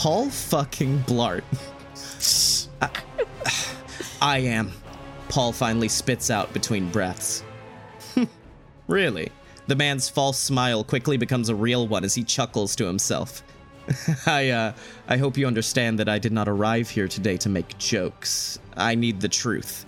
[0.00, 1.44] Paul fucking Blart.
[2.80, 2.88] I,
[4.22, 4.72] I am.
[5.28, 7.44] Paul finally spits out between breaths.
[8.88, 9.30] really?
[9.66, 13.42] The man's false smile quickly becomes a real one as he chuckles to himself.
[14.26, 14.72] I, uh,
[15.06, 18.58] I hope you understand that I did not arrive here today to make jokes.
[18.78, 19.84] I need the truth.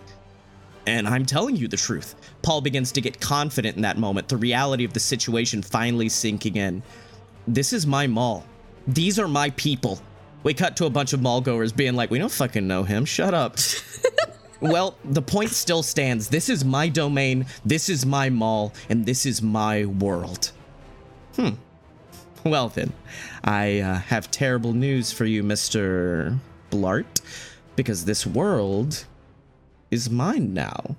[0.87, 2.17] And I'm telling you the truth.
[2.43, 6.57] Paul begins to get confident in that moment, the reality of the situation finally sinking
[6.57, 6.83] in.
[7.49, 8.45] This is my mall.
[8.87, 10.01] These are my people.
[10.43, 13.05] We cut to a bunch of mall goers being like, we don't fucking know him.
[13.05, 13.57] Shut up.
[14.61, 16.29] well, the point still stands.
[16.29, 20.53] This is my domain, this is my mall, and this is my world.
[21.37, 21.51] Hmm.
[22.45, 22.93] Well, then,
[23.45, 26.39] I uh, have terrible news for you, Mr.
[26.73, 27.21] Blart,
[27.77, 29.05] because this world
[29.93, 30.97] is mine now.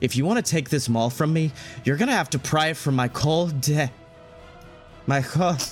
[0.00, 1.52] If you want to take this mall from me,
[1.84, 3.90] you're gonna have to pry it from my cold de-
[5.06, 5.62] my cold.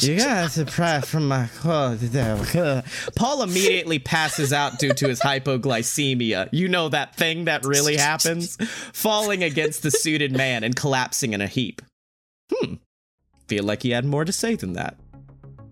[0.00, 2.84] Gonna have to pry from my de-
[3.16, 6.48] Paul immediately passes out due to his hypoglycemia.
[6.52, 8.56] You know that thing that really happens,
[8.92, 11.82] falling against the suited man and collapsing in a heap.
[12.52, 12.74] Hmm.
[13.48, 14.96] Feel like he had more to say than that.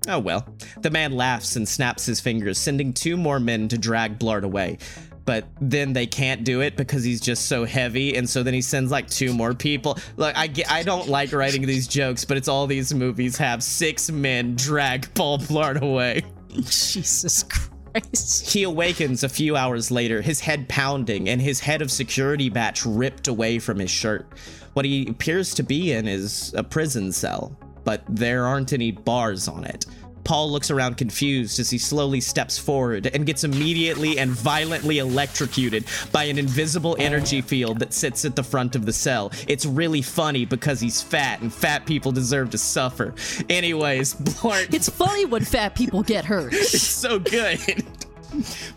[0.08, 0.46] Oh well.
[0.80, 4.78] The man laughs and snaps his fingers, sending two more men to drag Blart away.
[5.24, 8.60] But then they can't do it because he's just so heavy and so then he
[8.60, 9.98] sends like two more people.
[10.16, 13.62] Like i get, i don't like writing these jokes but it's all these movies have
[13.62, 16.22] six men drag paul blart away.
[16.64, 18.50] Jesus Christ.
[18.50, 22.84] he awakens a few hours later his head pounding and his head of security batch
[22.84, 24.26] ripped away from his shirt.
[24.72, 29.48] What he appears to be in is a prison cell but there aren't any bars
[29.48, 29.86] on it
[30.24, 35.84] Paul looks around confused as he slowly steps forward and gets immediately and violently electrocuted
[36.12, 39.32] by an invisible energy field that sits at the front of the cell.
[39.48, 43.14] It's really funny because he's fat and fat people deserve to suffer.
[43.48, 44.72] Anyways, Blart.
[44.72, 46.52] It's funny when fat people get hurt.
[46.62, 47.58] It's so good.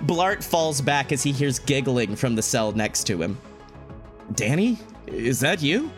[0.04, 3.38] Blart falls back as he hears giggling from the cell next to him.
[4.34, 4.78] Danny?
[5.08, 5.92] Is that you?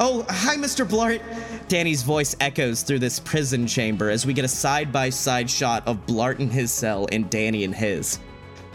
[0.00, 0.86] Oh, hi, Mr.
[0.86, 1.20] Blart.
[1.66, 5.82] Danny's voice echoes through this prison chamber as we get a side by side shot
[5.88, 8.20] of Blart in his cell and Danny in his.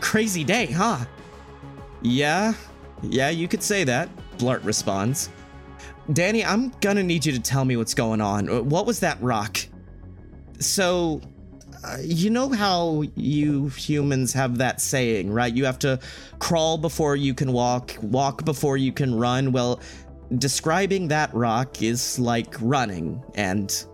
[0.02, 1.06] Crazy day, huh?
[2.02, 2.54] Yeah,
[3.02, 5.30] yeah, you could say that, Blart responds.
[6.12, 8.68] Danny, I'm gonna need you to tell me what's going on.
[8.68, 9.58] What was that rock?
[10.60, 11.22] So,
[11.86, 15.54] uh, you know how you humans have that saying, right?
[15.54, 16.00] You have to
[16.40, 19.52] crawl before you can walk, walk before you can run.
[19.52, 19.80] Well,
[20.40, 23.86] describing that rock is like running, and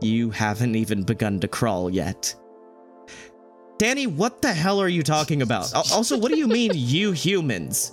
[0.00, 2.34] you haven't even begun to crawl yet.
[3.78, 5.74] Danny, what the hell are you talking about?
[5.74, 7.92] Also, what do you mean, you humans?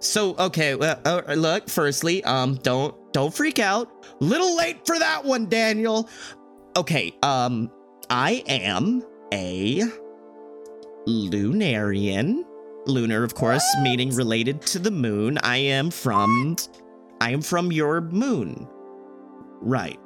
[0.00, 1.68] So, okay, well, uh, look.
[1.68, 3.90] Firstly, um, don't don't freak out.
[4.20, 6.08] Little late for that one, Daniel.
[6.76, 7.70] Okay, um,
[8.08, 9.82] I am a
[11.06, 12.44] Lunarian.
[12.86, 15.36] Lunar, of course, meaning related to the moon.
[15.38, 16.56] I am from
[17.20, 18.68] I am from your moon.
[19.60, 19.98] Right.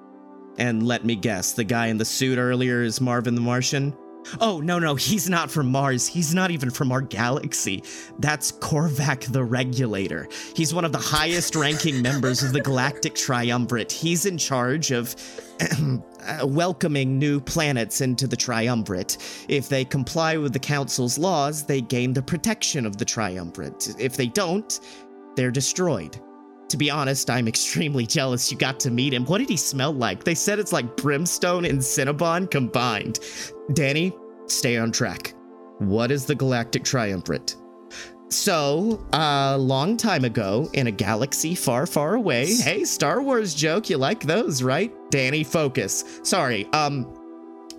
[0.58, 3.96] And let me guess, the guy in the suit earlier is Marvin the Martian?
[4.40, 6.06] Oh, no, no, he's not from Mars.
[6.06, 7.82] He's not even from our galaxy.
[8.18, 10.28] That's Korvac the Regulator.
[10.54, 13.90] He's one of the highest ranking members of the Galactic Triumvirate.
[13.90, 15.16] He's in charge of
[15.60, 19.18] uh, welcoming new planets into the Triumvirate.
[19.48, 23.94] If they comply with the Council's laws, they gain the protection of the Triumvirate.
[23.98, 24.78] If they don't,
[25.34, 26.20] they're destroyed.
[26.72, 29.26] To be honest, I'm extremely jealous you got to meet him.
[29.26, 30.24] What did he smell like?
[30.24, 33.18] They said it's like brimstone and Cinnabon combined.
[33.74, 34.16] Danny,
[34.46, 35.34] stay on track.
[35.80, 37.56] What is the Galactic Triumvirate?
[38.30, 43.90] So, a long time ago, in a galaxy far, far away, hey, Star Wars joke,
[43.90, 44.90] you like those, right?
[45.10, 46.20] Danny, focus.
[46.22, 47.14] Sorry, um,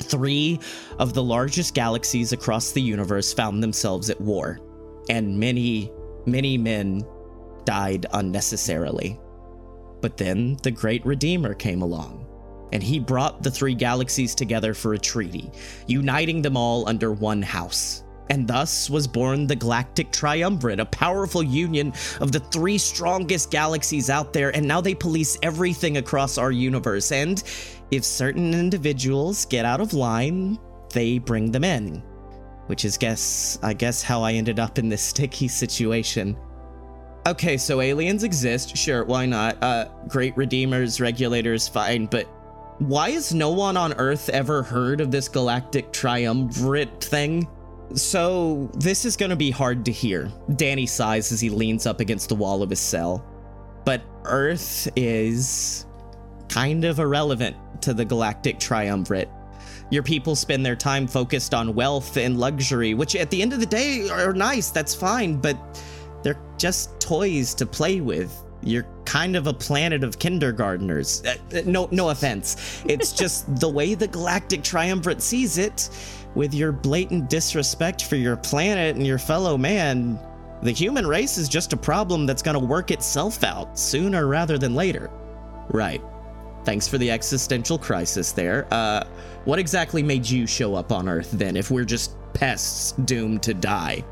[0.03, 0.59] three
[0.99, 4.59] of the largest galaxies across the universe found themselves at war,
[5.09, 5.91] and many,
[6.27, 7.03] many men
[7.65, 9.19] died unnecessarily.
[10.01, 12.27] But then the Great Redeemer came along,
[12.73, 15.51] and he brought the three galaxies together for a treaty,
[15.87, 18.03] uniting them all under one house.
[18.29, 24.09] And thus was born the Galactic Triumvirate, a powerful union of the three strongest galaxies
[24.09, 27.11] out there, and now they police everything across our universe.
[27.11, 27.43] And
[27.91, 30.57] if certain individuals get out of line,
[30.91, 32.01] they bring them in.
[32.67, 36.37] Which is guess I guess how I ended up in this sticky situation.
[37.25, 39.61] Okay, so aliens exist, sure, why not?
[39.63, 42.25] Uh, great redeemers, regulators, fine, but
[42.79, 47.47] why has no one on Earth ever heard of this galactic triumvirate thing?
[47.95, 50.29] So, this is gonna be hard to hear.
[50.57, 53.23] Danny sighs as he leans up against the wall of his cell.
[53.85, 55.85] But Earth is
[56.49, 59.29] kind of irrelevant to the galactic triumvirate.
[59.89, 63.61] Your people spend their time focused on wealth and luxury, which at the end of
[63.61, 65.57] the day are nice, that's fine, but
[66.23, 68.33] they're just toys to play with.
[68.63, 71.21] You're kind of a planet of kindergartners.
[71.25, 72.83] Uh, uh, no, no offense.
[72.87, 75.89] It's just the way the Galactic Triumvirate sees it.
[76.35, 80.17] With your blatant disrespect for your planet and your fellow man,
[80.63, 84.73] the human race is just a problem that's gonna work itself out sooner rather than
[84.73, 85.11] later.
[85.69, 86.01] Right.
[86.63, 88.67] Thanks for the existential crisis there.
[88.71, 89.03] Uh,
[89.45, 93.53] what exactly made you show up on Earth then, if we're just pests doomed to
[93.53, 94.03] die?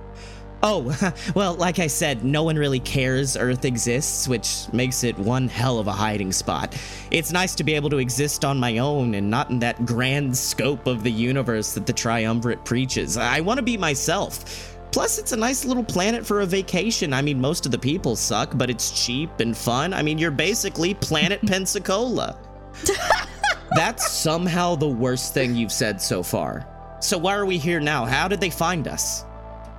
[0.63, 5.47] Oh, well, like I said, no one really cares Earth exists, which makes it one
[5.47, 6.77] hell of a hiding spot.
[7.09, 10.37] It's nice to be able to exist on my own and not in that grand
[10.37, 13.17] scope of the universe that the Triumvirate preaches.
[13.17, 14.77] I want to be myself.
[14.91, 17.13] Plus, it's a nice little planet for a vacation.
[17.13, 19.93] I mean, most of the people suck, but it's cheap and fun.
[19.93, 22.37] I mean, you're basically Planet Pensacola.
[23.75, 26.67] That's somehow the worst thing you've said so far.
[26.99, 28.05] So, why are we here now?
[28.05, 29.23] How did they find us?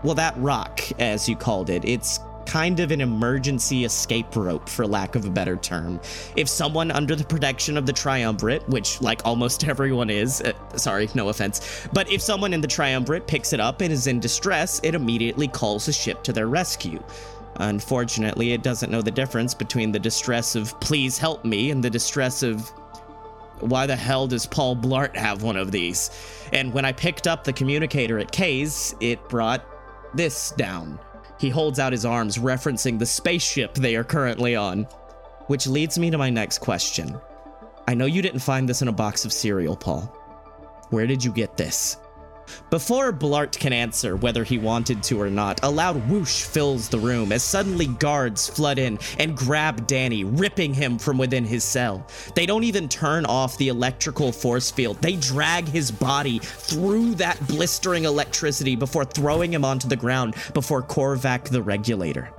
[0.02, 4.86] Well, that rock, as you called it, it's kind of an emergency escape rope, for
[4.86, 6.00] lack of a better term.
[6.36, 11.08] If someone under the protection of the Triumvirate, which, like almost everyone is, uh, sorry,
[11.14, 14.80] no offense, but if someone in the Triumvirate picks it up and is in distress,
[14.82, 17.02] it immediately calls a ship to their rescue.
[17.56, 21.90] Unfortunately, it doesn't know the difference between the distress of please help me and the
[21.90, 22.70] distress of
[23.60, 26.10] why the hell does Paul Blart have one of these?
[26.52, 29.64] And when I picked up the communicator at Kay's, it brought
[30.14, 30.98] this down.
[31.38, 34.84] He holds out his arms, referencing the spaceship they are currently on.
[35.48, 37.18] Which leads me to my next question.
[37.88, 40.02] I know you didn't find this in a box of cereal, Paul.
[40.90, 41.96] Where did you get this?
[42.70, 46.98] Before Blart can answer whether he wanted to or not, a loud whoosh fills the
[46.98, 52.06] room as suddenly guards flood in and grab Danny, ripping him from within his cell.
[52.34, 57.46] They don't even turn off the electrical force field, they drag his body through that
[57.46, 62.30] blistering electricity before throwing him onto the ground before Korvac the regulator.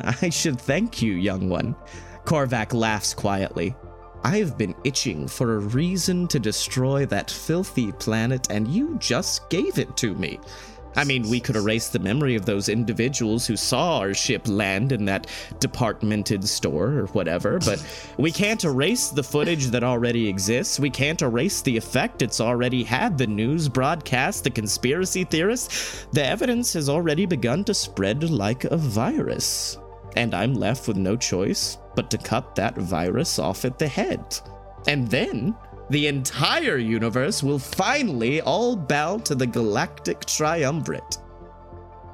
[0.00, 1.76] I should thank you, young one.
[2.24, 3.76] Korvac laughs quietly.
[4.24, 9.78] I've been itching for a reason to destroy that filthy planet, and you just gave
[9.78, 10.40] it to me.
[10.96, 14.92] I mean, we could erase the memory of those individuals who saw our ship land
[14.92, 15.26] in that
[15.58, 17.84] departmented store or whatever, but
[18.16, 20.80] we can't erase the footage that already exists.
[20.80, 23.18] We can't erase the effect it's already had.
[23.18, 28.76] The news broadcast, the conspiracy theorists, the evidence has already begun to spread like a
[28.76, 29.76] virus.
[30.16, 34.38] And I'm left with no choice but to cut that virus off at the head.
[34.86, 35.54] And then
[35.90, 41.18] the entire universe will finally all bow to the galactic triumvirate.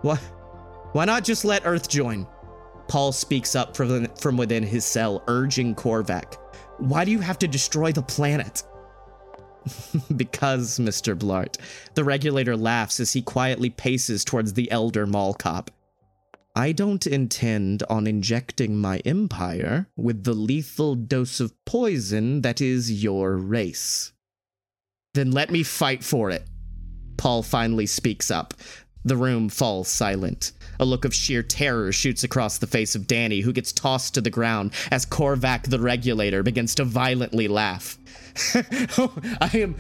[0.03, 0.17] Why,
[0.93, 2.27] why not just let Earth join?
[2.89, 6.37] Paul speaks up from, from within his cell, urging Korvac.
[6.79, 8.65] Why do you have to destroy the planet?
[10.17, 11.17] because, Mr.
[11.17, 11.57] Blart.
[11.95, 15.71] The regulator laughs as he quietly paces towards the elder mall cop.
[16.55, 23.03] I don't intend on injecting my empire with the lethal dose of poison that is
[23.03, 24.13] your race.
[25.15, 26.45] Then let me fight for it.
[27.17, 28.55] Paul finally speaks up.
[29.05, 30.53] The room falls silent.
[30.79, 34.21] A look of sheer terror shoots across the face of Danny, who gets tossed to
[34.21, 37.97] the ground as Korvac the regulator begins to violently laugh.
[39.41, 39.77] I am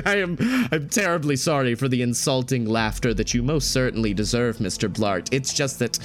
[0.06, 0.36] I am
[0.72, 4.88] I'm terribly sorry for the insulting laughter that you most certainly deserve, Mr.
[4.88, 5.28] Blart.
[5.32, 5.98] It's just that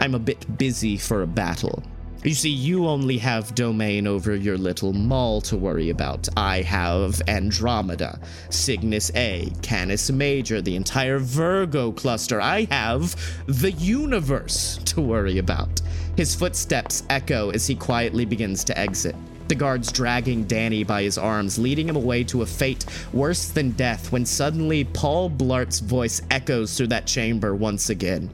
[0.00, 1.82] I'm a bit busy for a battle.
[2.24, 6.28] You see, you only have domain over your little mall to worry about.
[6.36, 12.40] I have Andromeda, Cygnus A, Canis Major, the entire Virgo cluster.
[12.40, 13.16] I have
[13.46, 15.80] the universe to worry about.
[16.16, 19.16] His footsteps echo as he quietly begins to exit.
[19.48, 23.72] The guards dragging Danny by his arms, leading him away to a fate worse than
[23.72, 28.30] death when suddenly Paul Blart's voice echoes through that chamber once again.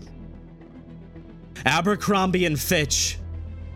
[1.67, 3.19] Abercrombie and Fitch,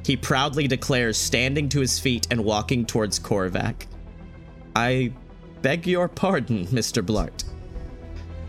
[0.05, 3.87] he proudly declares, standing to his feet and walking towards Korvac.
[4.75, 5.13] I
[5.63, 7.05] beg your pardon, Mr.
[7.05, 7.45] Blart.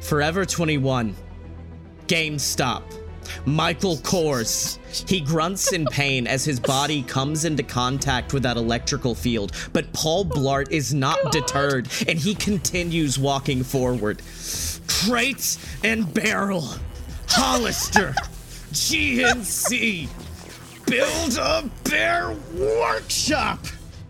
[0.01, 1.15] Forever 21.
[2.07, 2.83] GameStop.
[3.45, 4.77] Michael Kors.
[5.09, 9.91] He grunts in pain as his body comes into contact with that electrical field, but
[9.93, 11.31] Paul Blart is not God.
[11.31, 14.21] deterred and he continues walking forward.
[14.87, 16.67] Crate and barrel.
[17.27, 18.13] Hollister.
[18.71, 20.07] GNC.
[20.85, 23.59] Build a bear workshop.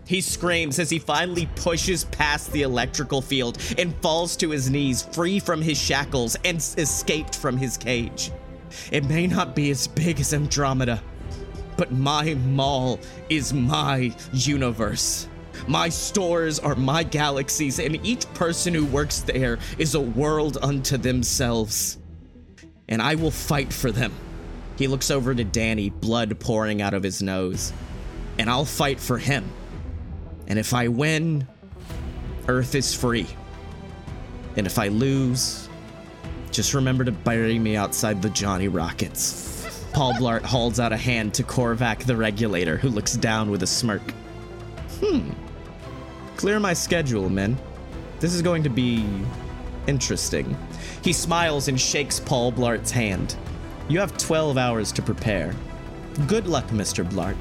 [0.06, 5.02] He screams as he finally pushes past the electrical field and falls to his knees,
[5.02, 8.30] free from his shackles and escaped from his cage.
[8.90, 11.02] It may not be as big as Andromeda,
[11.76, 15.28] but my mall is my universe.
[15.66, 20.96] My stores are my galaxies, and each person who works there is a world unto
[20.96, 21.98] themselves.
[22.88, 24.12] And I will fight for them.
[24.76, 27.72] He looks over to Danny, blood pouring out of his nose.
[28.38, 29.50] And I'll fight for him.
[30.46, 31.46] And if I win,
[32.48, 33.28] Earth is free.
[34.56, 35.68] And if I lose,
[36.54, 39.88] just remember to bury me outside the Johnny Rockets.
[39.92, 43.66] Paul Blart holds out a hand to Korvac the regulator, who looks down with a
[43.66, 44.02] smirk.
[45.00, 45.30] Hmm.
[46.36, 47.58] Clear my schedule, men.
[48.20, 49.04] This is going to be
[49.88, 50.56] interesting.
[51.02, 53.34] He smiles and shakes Paul Blart's hand.
[53.88, 55.54] You have 12 hours to prepare.
[56.28, 57.04] Good luck, Mr.
[57.04, 57.36] Blart.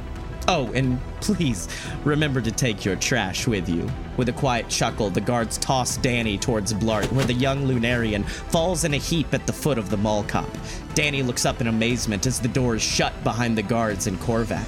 [0.48, 1.70] Oh, and please
[2.04, 3.90] remember to take your trash with you.
[4.18, 8.84] With a quiet chuckle, the guards toss Danny towards Blart, where the young Lunarian falls
[8.84, 10.50] in a heap at the foot of the mall cop.
[10.96, 14.68] Danny looks up in amazement as the doors shut behind the guards and Korvac.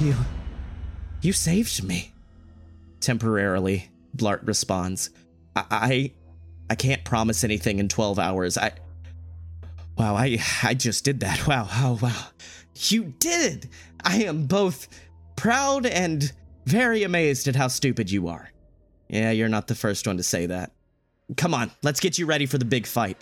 [0.00, 0.14] You.
[1.20, 2.12] You saved me.
[3.00, 5.10] Temporarily, Blart responds.
[5.54, 5.64] I.
[5.70, 6.12] I,
[6.70, 8.56] I can't promise anything in 12 hours.
[8.56, 8.72] I.
[9.96, 11.46] Wow, I I just did that.
[11.46, 12.26] Wow, oh wow.
[12.76, 13.68] You did!
[14.02, 14.88] I am both
[15.36, 16.32] proud and
[16.66, 18.50] very amazed at how stupid you are.
[19.08, 20.72] Yeah, you're not the first one to say that.
[21.36, 23.16] Come on, let's get you ready for the big fight.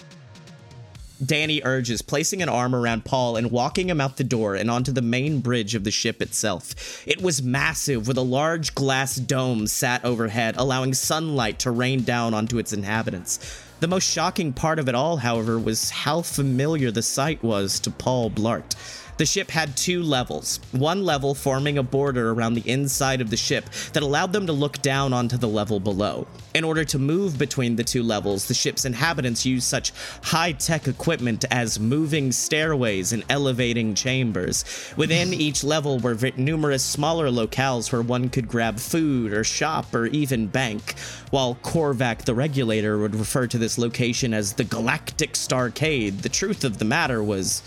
[1.25, 4.91] Danny urges, placing an arm around Paul and walking him out the door and onto
[4.91, 7.07] the main bridge of the ship itself.
[7.07, 12.35] It was massive, with a large glass dome sat overhead, allowing sunlight to rain down
[12.35, 13.63] onto its inhabitants.
[13.79, 17.91] The most shocking part of it all, however, was how familiar the sight was to
[17.91, 18.75] Paul Blart.
[19.19, 23.37] The ship had two levels, one level forming a border around the inside of the
[23.37, 26.27] ship that allowed them to look down onto the level below.
[26.55, 29.93] In order to move between the two levels, the ship's inhabitants used such
[30.23, 34.65] high tech equipment as moving stairways and elevating chambers.
[34.97, 40.07] Within each level were numerous smaller locales where one could grab food or shop or
[40.07, 40.95] even bank,
[41.31, 46.23] while Korvac the regulator would refer to this location as the Galactic Starcade.
[46.23, 47.63] The truth of the matter was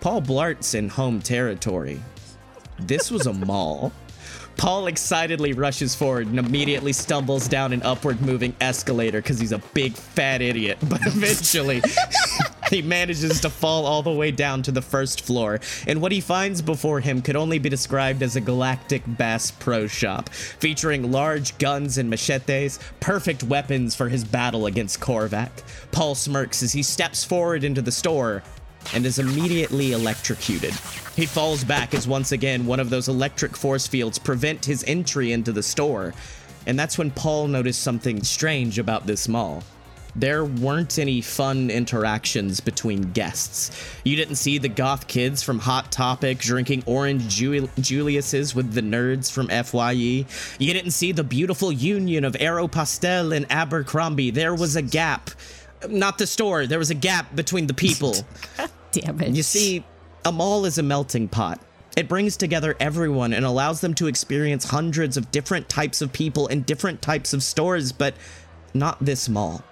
[0.00, 2.00] Paul Blart's in home territory.
[2.78, 3.92] This was a mall.
[4.56, 9.62] Paul excitedly rushes forward and immediately stumbles down an upward moving escalator because he's a
[9.74, 10.78] big fat idiot.
[10.88, 11.82] But eventually,
[12.70, 16.20] he manages to fall all the way down to the first floor, and what he
[16.20, 21.56] finds before him could only be described as a galactic Bass Pro Shop, featuring large
[21.58, 25.50] guns and machetes, perfect weapons for his battle against Korvac.
[25.92, 28.42] Paul smirks as he steps forward into the store,
[28.94, 30.74] and is immediately electrocuted.
[31.16, 35.32] He falls back as once again one of those electric force fields prevent his entry
[35.32, 36.14] into the store.
[36.66, 39.62] And that's when Paul noticed something strange about this mall.
[40.16, 43.70] There weren't any fun interactions between guests.
[44.04, 48.80] You didn't see the goth kids from Hot Topic drinking orange Ju- Julius's with the
[48.80, 50.26] nerds from FYE.
[50.58, 54.30] You didn't see the beautiful union of Aeropostale and Abercrombie.
[54.30, 55.30] There was a gap
[55.88, 56.66] not the store.
[56.66, 58.14] There was a gap between the people.
[58.92, 59.34] Damn it.
[59.34, 59.84] You see,
[60.24, 61.60] a mall is a melting pot.
[61.96, 66.46] It brings together everyone and allows them to experience hundreds of different types of people
[66.46, 68.14] in different types of stores, but
[68.74, 69.64] not this mall.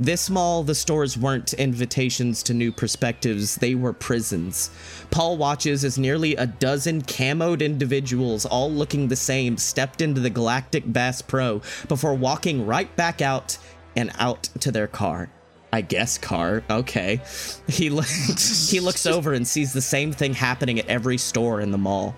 [0.00, 4.70] This mall, the stores weren't invitations to new perspectives, they were prisons.
[5.10, 10.30] Paul watches as nearly a dozen camoed individuals, all looking the same, stepped into the
[10.30, 13.58] Galactic Bass Pro before walking right back out
[13.96, 15.30] and out to their car.
[15.72, 16.62] I guess car.
[16.70, 17.20] Okay.
[17.68, 21.70] He lo- he looks over and sees the same thing happening at every store in
[21.70, 22.16] the mall.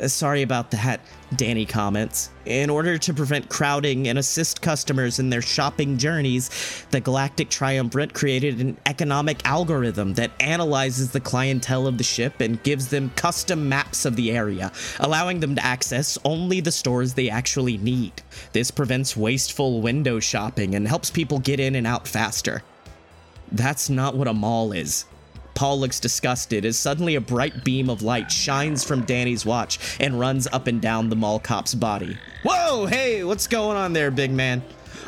[0.00, 1.00] Uh, sorry about that,
[1.36, 2.30] Danny comments.
[2.46, 8.12] In order to prevent crowding and assist customers in their shopping journeys, the Galactic Triumvirate
[8.14, 13.68] created an economic algorithm that analyzes the clientele of the ship and gives them custom
[13.68, 18.12] maps of the area, allowing them to access only the stores they actually need.
[18.52, 22.62] This prevents wasteful window shopping and helps people get in and out faster.
[23.52, 25.04] That's not what a mall is.
[25.54, 30.18] Paul looks disgusted as suddenly a bright beam of light shines from Danny's watch and
[30.18, 32.18] runs up and down the mall cop's body.
[32.42, 34.62] Whoa, hey, what's going on there, big man?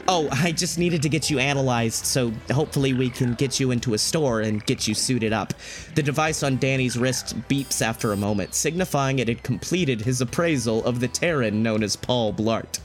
[0.08, 3.94] Oh, I just needed to get you analyzed, so hopefully we can get you into
[3.94, 5.52] a store and get you suited up.
[5.96, 10.84] The device on Danny's wrist beeps after a moment, signifying it had completed his appraisal
[10.84, 12.78] of the Terran known as Paul Blart.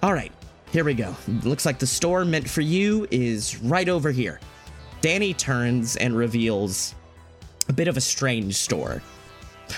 [0.00, 0.32] All right,
[0.70, 1.16] here we go.
[1.42, 4.38] Looks like the store meant for you is right over here.
[5.00, 6.94] Danny turns and reveals
[7.68, 9.02] a bit of a strange store.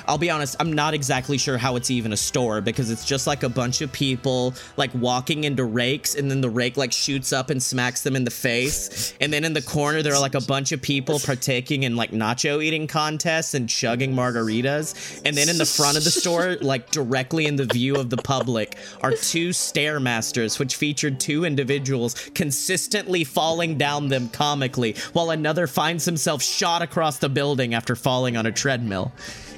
[0.06, 3.26] I'll be honest, I'm not exactly sure how it's even a store because it's just
[3.26, 7.32] like a bunch of people like walking into rakes and then the rake like shoots
[7.32, 9.14] up and smacks them in the face.
[9.20, 12.10] And then in the corner, there are like a bunch of people partaking in like
[12.10, 15.22] nacho eating contests and chugging margaritas.
[15.24, 18.16] And then in the front of the store, like directly in the view of the
[18.16, 25.66] public, are two Stairmasters, which featured two individuals consistently falling down them comically while another
[25.66, 29.12] finds himself shot across the building after falling on a treadmill.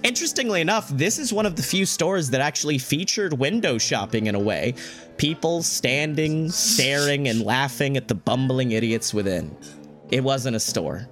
[0.05, 4.35] Interestingly enough, this is one of the few stores that actually featured window shopping in
[4.35, 4.75] a way.
[5.17, 9.57] People standing, staring, and laughing at the bumbling idiots within.
[10.11, 11.09] It wasn't a store,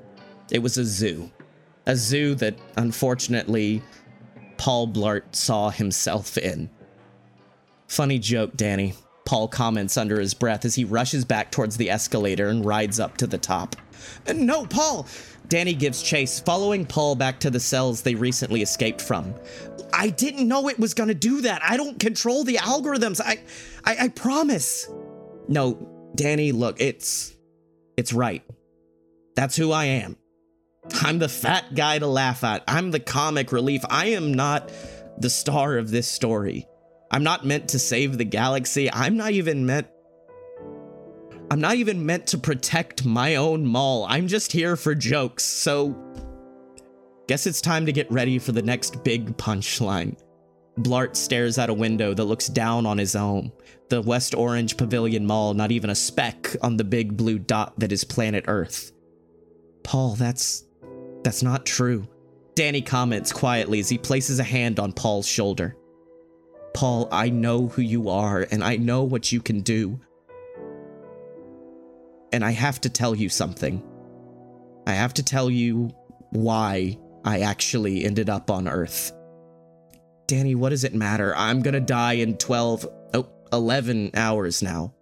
[0.51, 1.31] it was a zoo.
[1.87, 3.83] A zoo that, unfortunately,
[4.59, 6.69] Paul Blart saw himself in.
[7.89, 8.93] Funny joke, Danny.
[9.25, 13.17] Paul comments under his breath as he rushes back towards the escalator and rides up
[13.17, 13.75] to the top.
[14.35, 15.07] No, Paul!
[15.49, 19.35] Danny gives chase, following Paul back to the cells they recently escaped from.
[19.93, 21.63] I didn't know it was gonna do that.
[21.63, 23.21] I don't control the algorithms.
[23.21, 23.43] I,
[23.85, 24.89] I, I promise.
[25.49, 27.37] No, Danny, look, it's,
[27.97, 28.43] it's right.
[29.37, 30.17] That's who I am.
[31.03, 32.65] I'm the fat guy to laugh at.
[32.67, 33.83] I'm the comic relief.
[33.89, 34.71] I am not
[35.19, 36.67] the star of this story.
[37.11, 38.91] I'm not meant to save the galaxy.
[38.91, 39.87] I'm not even meant
[41.53, 44.07] I'm not even meant to protect my own mall.
[44.09, 45.45] I'm just here for jokes.
[45.45, 45.95] So
[47.29, 50.19] Guess it's time to get ready for the next big punchline.
[50.79, 53.53] Blart stares out a window that looks down on his home,
[53.91, 57.93] the West Orange Pavilion Mall, not even a speck on the big blue dot that
[57.93, 58.93] is planet Earth.
[59.85, 60.65] Paul, that's.
[61.23, 62.09] that's not true.
[62.55, 65.77] Danny comments quietly as he places a hand on Paul's shoulder.
[66.75, 70.01] Paul, I know who you are, and I know what you can do.
[72.33, 73.83] And I have to tell you something.
[74.87, 75.91] I have to tell you
[76.31, 79.13] why I actually ended up on Earth.
[80.27, 81.35] Danny, what does it matter?
[81.37, 84.95] I'm gonna die in 12, oh, 11 hours now.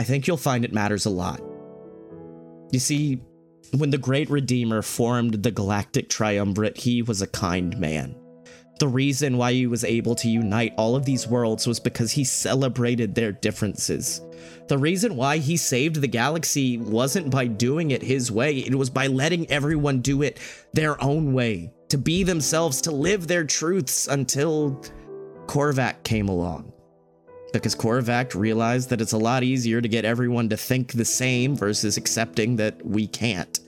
[0.00, 1.40] I think you'll find it matters a lot.
[2.70, 3.20] You see,
[3.76, 8.14] when the Great Redeemer formed the Galactic Triumvirate, he was a kind man.
[8.78, 12.22] The reason why he was able to unite all of these worlds was because he
[12.22, 14.20] celebrated their differences.
[14.68, 18.90] The reason why he saved the galaxy wasn't by doing it his way, it was
[18.90, 20.38] by letting everyone do it
[20.74, 24.80] their own way, to be themselves, to live their truths until
[25.46, 26.72] Korvac came along.
[27.52, 31.56] Because Korvac realized that it's a lot easier to get everyone to think the same
[31.56, 33.58] versus accepting that we can't.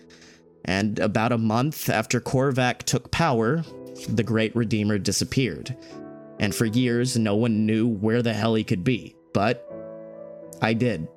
[0.67, 3.65] And about a month after Korvac took power,
[4.09, 5.77] the Great Redeemer disappeared.
[6.39, 9.15] And for years, no one knew where the hell he could be.
[9.33, 9.67] But
[10.63, 11.09] I did.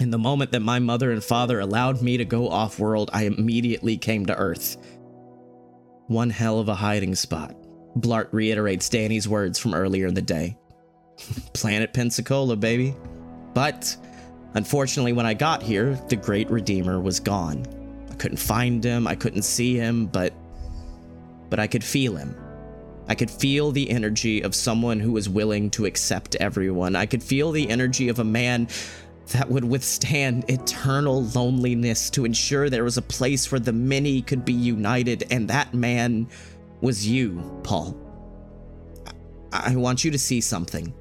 [0.00, 3.24] In the moment that my mother and father allowed me to go off world, I
[3.24, 4.76] immediately came to Earth.
[6.08, 7.54] One hell of a hiding spot.
[7.96, 10.58] Blart reiterates Danny's words from earlier in the day.
[11.52, 12.94] Planet Pensacola, baby.
[13.54, 13.96] But
[14.54, 17.64] unfortunately, when I got here, the Great Redeemer was gone.
[18.10, 20.34] I couldn't find him, I couldn't see him, but
[21.54, 22.36] but I could feel him.
[23.06, 26.96] I could feel the energy of someone who was willing to accept everyone.
[26.96, 28.66] I could feel the energy of a man
[29.28, 34.44] that would withstand eternal loneliness to ensure there was a place where the many could
[34.44, 36.26] be united, and that man
[36.80, 37.96] was you, Paul.
[39.52, 40.92] I, I want you to see something.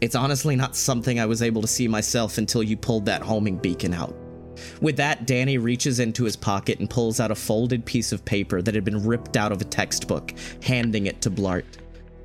[0.00, 3.58] It's honestly not something I was able to see myself until you pulled that homing
[3.58, 4.16] beacon out.
[4.80, 8.62] With that, Danny reaches into his pocket and pulls out a folded piece of paper
[8.62, 10.32] that had been ripped out of a textbook,
[10.62, 11.64] handing it to Blart.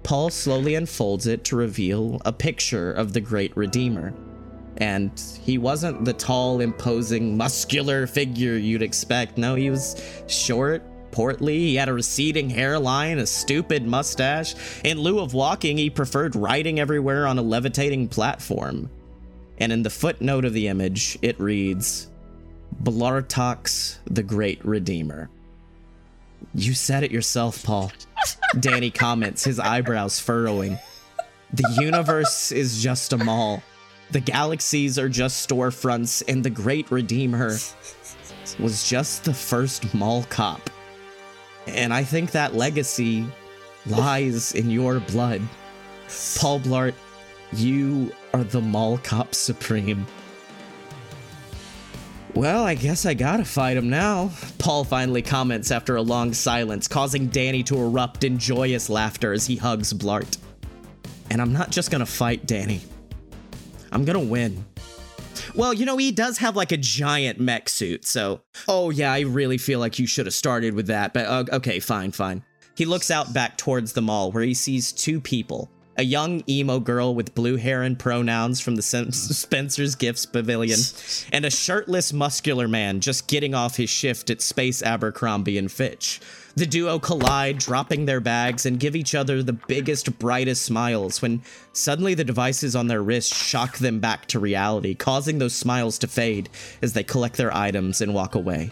[0.03, 4.13] Paul slowly unfolds it to reveal a picture of the Great Redeemer.
[4.77, 5.11] And
[5.43, 9.37] he wasn't the tall, imposing, muscular figure you'd expect.
[9.37, 14.55] No, he was short, portly, he had a receding hairline, a stupid mustache.
[14.83, 18.89] In lieu of walking, he preferred riding everywhere on a levitating platform.
[19.57, 22.09] And in the footnote of the image, it reads
[22.83, 25.29] Blartox the Great Redeemer.
[26.53, 27.91] You said it yourself, Paul.
[28.59, 30.77] Danny comments, his eyebrows furrowing.
[31.53, 33.61] The universe is just a mall.
[34.11, 37.57] The galaxies are just storefronts, and the Great Redeemer
[38.59, 40.69] was just the first mall cop.
[41.67, 43.25] And I think that legacy
[43.85, 45.41] lies in your blood.
[46.37, 46.93] Paul Blart,
[47.53, 50.05] you are the mall cop supreme.
[52.35, 54.31] Well, I guess I gotta fight him now.
[54.59, 59.45] Paul finally comments after a long silence, causing Danny to erupt in joyous laughter as
[59.45, 60.37] he hugs Blart.
[61.29, 62.81] And I'm not just gonna fight Danny,
[63.91, 64.65] I'm gonna win.
[65.55, 68.41] Well, you know, he does have like a giant mech suit, so.
[68.67, 71.79] Oh, yeah, I really feel like you should have started with that, but uh, okay,
[71.79, 72.43] fine, fine.
[72.75, 75.69] He looks out back towards the mall where he sees two people
[75.99, 78.81] a young emo girl with blue hair and pronouns from the
[79.11, 80.79] Spencer's Gifts Pavilion,
[81.33, 86.21] and a shirtless, muscular man just getting off his shift at Space Abercrombie and Fitch.
[86.55, 91.41] The duo collide, dropping their bags, and give each other the biggest, brightest smiles when
[91.73, 96.07] suddenly the devices on their wrists shock them back to reality, causing those smiles to
[96.07, 96.49] fade
[96.81, 98.71] as they collect their items and walk away.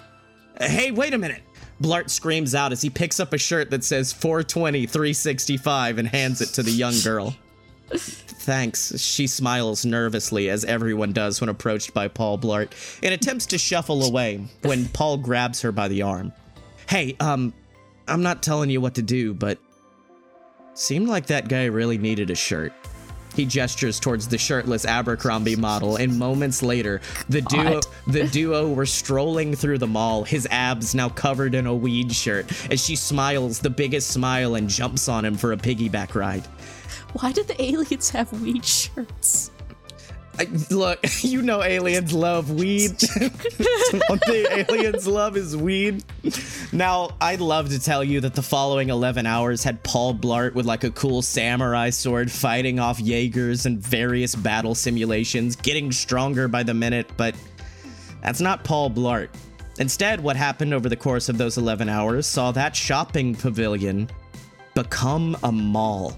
[0.62, 1.44] Hey, wait a minute!
[1.82, 6.42] Blart screams out as he picks up a shirt that says 420 365 and hands
[6.42, 7.36] it to the young girl.
[7.90, 12.72] Thanks, she smiles nervously, as everyone does when approached by Paul Blart,
[13.04, 16.32] and attempts to shuffle away when Paul grabs her by the arm.
[16.90, 17.54] Hey, um,
[18.08, 19.60] I'm not telling you what to do, but
[20.74, 22.74] seemed like that guy really needed a shirt.
[23.38, 28.88] He gestures towards the shirtless Abercrombie model, and moments later, the duo the duo were
[28.88, 33.60] strolling through the mall, his abs now covered in a weed shirt, as she smiles
[33.60, 36.46] the biggest smile and jumps on him for a piggyback ride.
[37.14, 39.52] Why did the aliens have weed shirts?
[40.70, 42.92] Look, you know aliens love weed.
[44.08, 46.04] One thing aliens love is weed.
[46.72, 50.66] Now, I'd love to tell you that the following 11 hours had Paul Blart with
[50.66, 56.64] like a cool samurai sword fighting off Jaegers and various battle simulations, getting stronger by
[56.64, 57.36] the minute, but
[58.22, 59.30] that's not Paul Blart.
[59.80, 64.10] Instead, what happened over the course of those 11 hours saw that shopping pavilion
[64.74, 66.18] become a mall.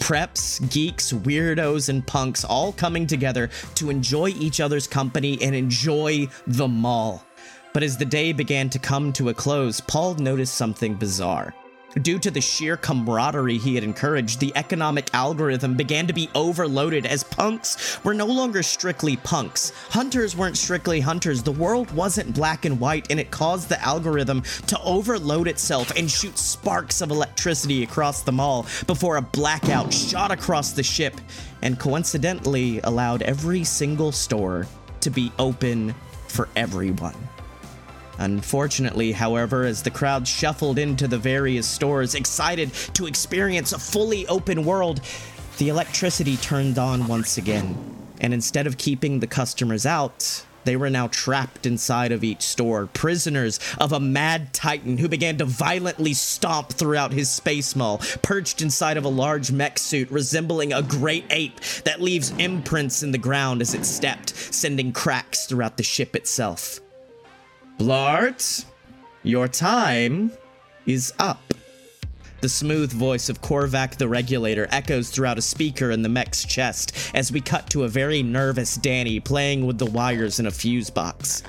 [0.00, 6.28] Preps, geeks, weirdos, and punks all coming together to enjoy each other's company and enjoy
[6.46, 7.24] the mall.
[7.72, 11.54] But as the day began to come to a close, Paul noticed something bizarre.
[12.02, 17.06] Due to the sheer camaraderie he had encouraged, the economic algorithm began to be overloaded
[17.06, 19.72] as punks were no longer strictly punks.
[19.88, 21.42] Hunters weren't strictly hunters.
[21.42, 26.10] The world wasn't black and white, and it caused the algorithm to overload itself and
[26.10, 31.18] shoot sparks of electricity across the mall before a blackout shot across the ship
[31.62, 34.66] and coincidentally allowed every single store
[35.00, 35.94] to be open
[36.28, 37.16] for everyone.
[38.18, 44.26] Unfortunately, however, as the crowd shuffled into the various stores, excited to experience a fully
[44.26, 45.00] open world,
[45.58, 47.76] the electricity turned on once again.
[48.20, 52.86] And instead of keeping the customers out, they were now trapped inside of each store,
[52.86, 58.60] prisoners of a mad titan who began to violently stomp throughout his space mall, perched
[58.60, 63.18] inside of a large mech suit resembling a great ape that leaves imprints in the
[63.18, 66.80] ground as it stepped, sending cracks throughout the ship itself.
[67.78, 68.64] Blart,
[69.22, 70.32] your time
[70.86, 71.52] is up.
[72.40, 76.96] The smooth voice of Korvac the Regulator echoes throughout a speaker in the mech's chest
[77.12, 80.88] as we cut to a very nervous Danny playing with the wires in a fuse
[80.88, 81.42] box.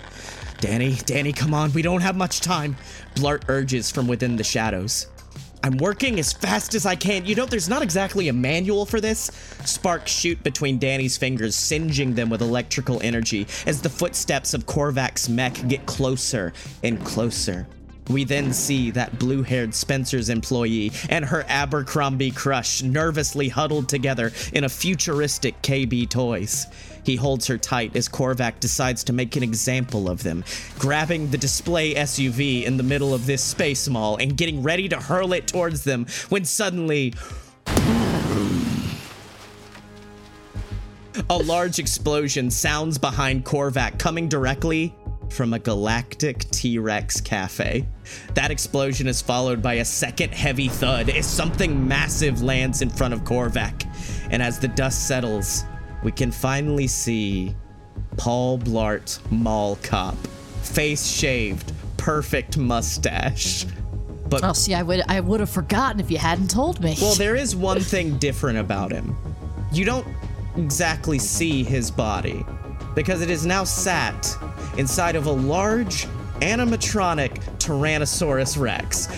[0.60, 2.76] Danny, Danny, come on, we don't have much time,
[3.16, 5.08] Blart urges from within the shadows.
[5.68, 7.26] I'm working as fast as I can.
[7.26, 9.30] You know, there's not exactly a manual for this.
[9.66, 15.28] Sparks shoot between Danny's fingers, singeing them with electrical energy as the footsteps of Korvac's
[15.28, 16.54] mech get closer
[16.84, 17.68] and closer.
[18.10, 24.32] We then see that blue haired Spencer's employee and her Abercrombie crush nervously huddled together
[24.54, 26.68] in a futuristic KB Toys.
[27.08, 30.44] He holds her tight as Korvac decides to make an example of them,
[30.78, 34.98] grabbing the display SUV in the middle of this space mall and getting ready to
[34.98, 37.14] hurl it towards them when suddenly.
[41.30, 44.94] A large explosion sounds behind Korvac, coming directly
[45.30, 47.88] from a galactic T Rex cafe.
[48.34, 53.14] That explosion is followed by a second heavy thud as something massive lands in front
[53.14, 53.88] of Korvac.
[54.30, 55.64] And as the dust settles,
[56.08, 57.54] we can finally see
[58.16, 60.16] Paul Blart Mall Cop.
[60.62, 63.66] Face shaved, perfect mustache.
[64.30, 66.96] But Oh, see, I would I would have forgotten if you hadn't told me.
[67.02, 69.18] well, there is one thing different about him.
[69.74, 70.08] You don't
[70.56, 72.46] exactly see his body
[72.96, 74.34] because it is now sat
[74.78, 76.06] inside of a large
[76.40, 79.10] animatronic Tyrannosaurus Rex.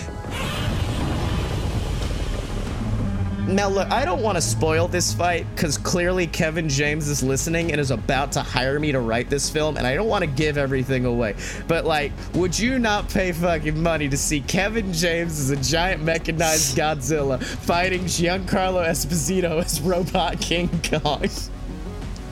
[3.50, 7.72] Now, look, I don't want to spoil this fight because clearly Kevin James is listening
[7.72, 10.30] and is about to hire me to write this film, and I don't want to
[10.30, 11.34] give everything away.
[11.66, 16.00] But, like, would you not pay fucking money to see Kevin James as a giant
[16.02, 21.28] mechanized Godzilla fighting Giancarlo Esposito as Robot King Kong?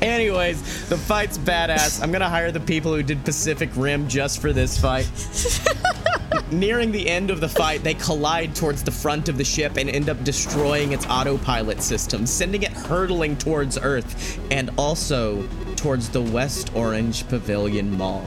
[0.01, 2.01] Anyways, the fight's badass.
[2.01, 5.11] I'm gonna hire the people who did Pacific Rim just for this fight.
[6.51, 9.89] Nearing the end of the fight, they collide towards the front of the ship and
[9.89, 16.23] end up destroying its autopilot system, sending it hurtling towards Earth and also towards the
[16.23, 18.25] West Orange Pavilion Mall.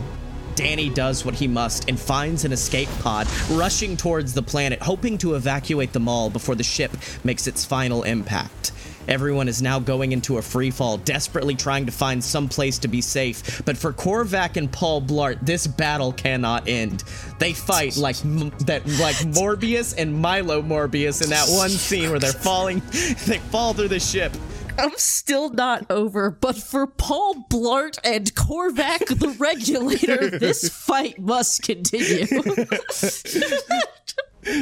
[0.55, 5.17] Danny does what he must and finds an escape pod, rushing towards the planet, hoping
[5.17, 6.91] to evacuate the mall before the ship
[7.23, 8.71] makes its final impact.
[9.07, 12.87] Everyone is now going into a free fall, desperately trying to find some place to
[12.87, 13.63] be safe.
[13.65, 17.03] But for Korvac and Paul Blart, this battle cannot end.
[17.39, 22.19] They fight like m- that, like Morbius and Milo Morbius in that one scene where
[22.19, 22.81] they're falling,
[23.25, 24.31] they fall through the ship.
[24.77, 31.61] I'm still not over, but for Paul Blart and Korvac the Regulator, this fight must
[31.63, 32.25] continue.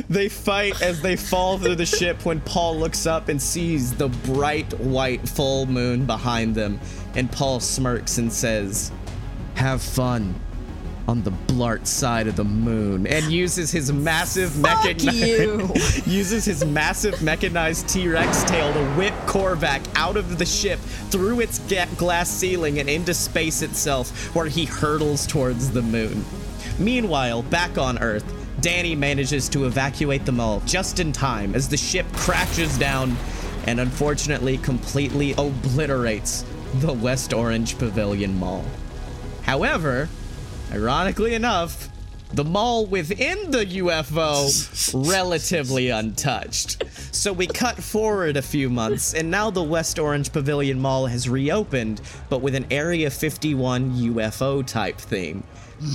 [0.09, 4.09] They fight as they fall through the ship when Paul looks up and sees the
[4.09, 6.80] bright white full moon behind them.
[7.15, 8.91] And Paul smirks and says,
[9.55, 10.36] Have fun
[11.07, 13.07] on the Blart side of the moon.
[13.07, 14.56] And uses his massive
[15.01, 15.68] you.
[16.06, 20.77] uses his massive mechanized T-Rex tail to whip Korvac out of the ship
[21.10, 21.57] through its
[21.97, 26.23] glass ceiling and into space itself, where he hurtles towards the moon.
[26.77, 31.77] Meanwhile, back on Earth, Danny manages to evacuate the mall just in time as the
[31.77, 33.15] ship crashes down
[33.68, 36.44] and unfortunately completely obliterates
[36.76, 38.65] the West Orange Pavilion Mall.
[39.44, 40.10] However,
[40.72, 41.90] ironically enough,
[42.34, 46.84] the mall within the UFO relatively untouched.
[47.14, 51.27] So we cut forward a few months, and now the West Orange Pavilion Mall has
[51.27, 55.44] reopened, but with an Area 51 UFO type theme.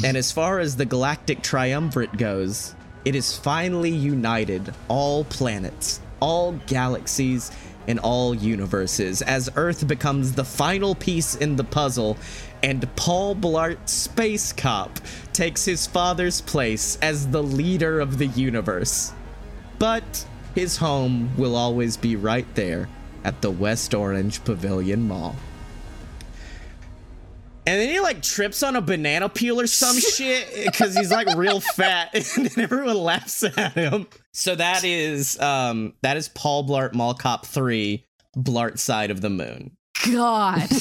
[0.04, 2.74] And as far as the galactic triumvirate goes,
[3.04, 7.50] it is finally united all planets, all galaxies,
[7.86, 12.16] and all universes as Earth becomes the final piece in the puzzle
[12.62, 14.98] and Paul Blart Space Cop
[15.34, 19.12] takes his father's place as the leader of the universe.
[19.78, 20.24] But
[20.54, 22.88] his home will always be right there
[23.22, 25.36] at the West Orange Pavilion Mall.
[27.66, 31.34] And then he like trips on a banana peel or some shit because he's like
[31.36, 34.06] real fat, and then everyone laughs at him.
[34.32, 38.04] So that is um that is Paul Blart Mall Cop Three,
[38.36, 39.76] Blart Side of the Moon.
[40.02, 40.68] God.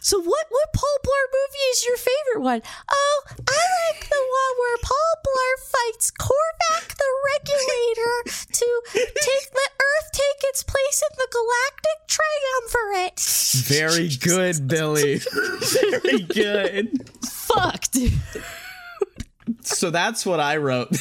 [0.00, 2.62] so what what Paul Blart movie is your favorite one?
[2.90, 8.16] Oh, I like the one where Paul Blart fights Korvac the regulator
[8.52, 13.20] to take let Earth take its place in the galactic triumvirate.
[13.66, 15.18] Very good, Billy.
[15.18, 17.10] Very good.
[17.24, 18.12] Fuck, dude.
[19.62, 20.88] So that's what I wrote.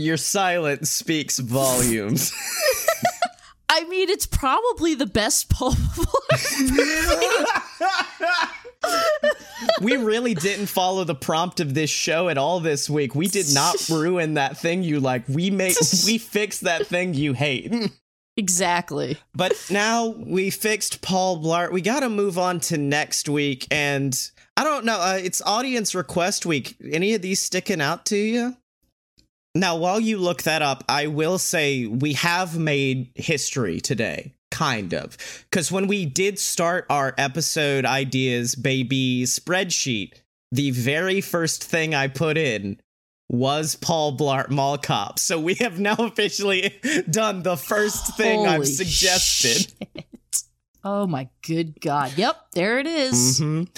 [0.00, 2.32] Your silence speaks volumes.
[3.68, 5.72] I mean, it's probably the best Paul
[9.82, 13.14] we really didn't follow the prompt of this show at all this week.
[13.14, 15.28] We did not ruin that thing you like.
[15.28, 17.92] We made we fixed that thing you hate.
[18.38, 19.18] Exactly.
[19.34, 21.72] But now we fixed Paul Blart.
[21.72, 24.18] We got to move on to next week and
[24.56, 26.76] I don't know, uh, it's audience request week.
[26.90, 28.56] Any of these sticking out to you?
[29.54, 34.94] Now, while you look that up, I will say we have made history today, kind
[34.94, 35.16] of.
[35.50, 40.12] Because when we did start our episode ideas baby spreadsheet,
[40.52, 42.78] the very first thing I put in
[43.28, 45.18] was Paul Blart Mall Cop.
[45.18, 49.72] So we have now officially done the first thing I've suggested.
[49.96, 50.04] shit.
[50.82, 52.16] Oh my good god.
[52.16, 53.38] Yep, there it is.
[53.40, 53.68] Mhm.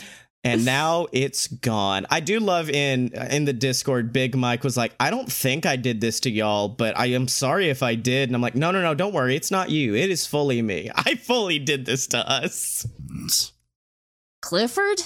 [0.45, 2.07] And now it's gone.
[2.11, 4.13] I do love in uh, in the Discord.
[4.13, 7.29] Big Mike was like, "I don't think I did this to y'all, but I am
[7.29, 9.37] sorry if I did." And I'm like, "No, no, no, don't worry.
[9.37, 9.95] It's not you.
[9.95, 10.91] It is fully me.
[10.95, 12.87] I fully did this to us."
[14.41, 15.01] Clifford?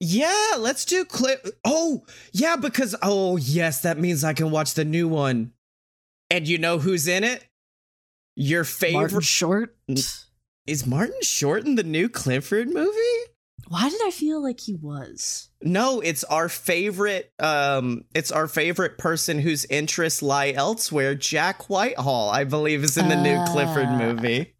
[0.00, 1.46] Yeah, let's do clip.
[1.62, 5.52] Oh, yeah, because oh yes, that means I can watch the new one.
[6.30, 7.44] And you know who's in it?
[8.34, 9.76] Your favorite Martin Short?
[10.66, 13.29] is Martin Short in the new Clifford movie?
[13.68, 15.48] Why did I feel like he was?
[15.62, 22.30] No, it's our favorite um it's our favorite person whose interests lie elsewhere, Jack Whitehall,
[22.30, 23.98] I believe is in the new Clifford Ah.
[23.98, 24.54] movie.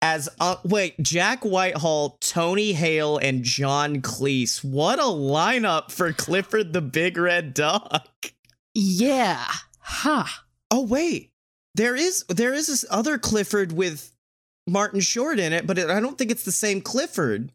[0.00, 4.62] As uh, wait, Jack Whitehall, Tony Hale and John Cleese.
[4.62, 8.06] What a lineup for Clifford the Big Red Dog.
[8.74, 9.44] Yeah.
[9.80, 10.24] Huh.
[10.70, 11.32] Oh wait.
[11.74, 14.12] There is there is this other Clifford with
[14.68, 17.50] Martin Short in it, but it, I don't think it's the same Clifford.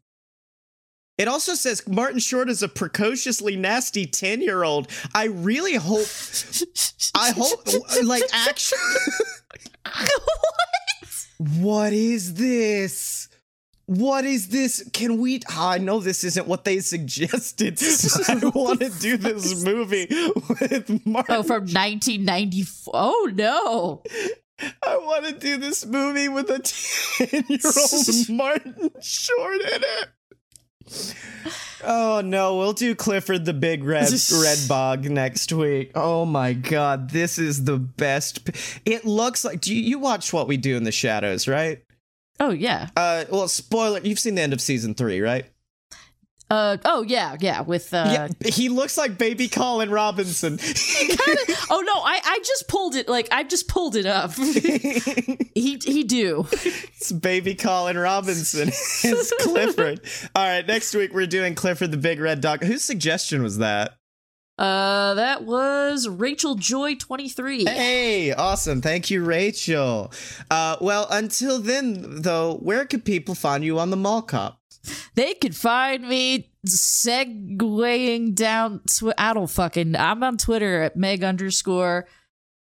[1.18, 4.90] It also says Martin Short is a precociously nasty 10 year old.
[5.14, 6.08] I really hope,
[7.14, 7.68] I hope,
[8.04, 8.80] like, actually.
[9.84, 11.28] what?
[11.60, 13.30] what is this?
[13.86, 14.90] What is this?
[14.94, 15.42] Can we?
[15.50, 17.80] ah, I know this isn't what they suggested.
[18.28, 21.36] I want to do this movie with Martin.
[21.36, 22.92] Oh, from 1994.
[22.96, 24.02] Oh, no.
[24.82, 30.10] I want to do this movie with a 10 year old Martin Short in it.
[31.86, 35.92] Oh no, we'll do Clifford the Big Red Red Bog next week.
[35.96, 38.50] Oh my god, this is the best.
[38.86, 41.84] It looks like do you, you watch What We Do in the Shadows, right?
[42.40, 42.90] Oh, yeah.
[42.96, 45.46] Uh well, spoiler, you've seen the end of season 3, right?
[46.54, 47.62] Uh, oh, yeah, yeah.
[47.62, 50.60] With, uh, yeah, he looks like baby Colin Robinson.
[50.62, 54.34] oh, no, I, I just pulled it, like, I just pulled it up.
[54.36, 56.46] he, he do.
[56.52, 58.68] It's baby Colin Robinson.
[58.70, 60.02] it's Clifford.
[60.36, 62.64] All right, next week we're doing Clifford the Big Red Dog.
[62.64, 63.98] Whose suggestion was that?
[64.60, 67.66] Uh, that was Rachel Joy 23.
[67.66, 68.82] Hey, awesome.
[68.82, 70.14] Thank you, Rachel.
[70.52, 74.60] Uh, well, until then, though, where could people find you on the Mall Cop?
[75.16, 78.82] They could find me segueing down.
[78.90, 79.96] Tw- I don't fucking.
[79.96, 82.08] I'm on Twitter at Meg underscore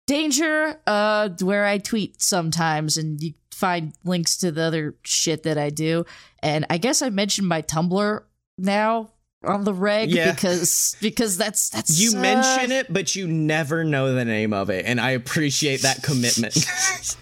[0.08, 5.58] danger, uh, where I tweet sometimes, and you find links to the other shit that
[5.58, 6.06] I do.
[6.42, 8.24] And I guess I mentioned my Tumblr
[8.58, 9.12] now
[9.44, 10.32] on the reg Yeah.
[10.34, 14.70] because because that's that's You uh, mention it, but you never know the name of
[14.70, 16.56] it, and I appreciate that commitment.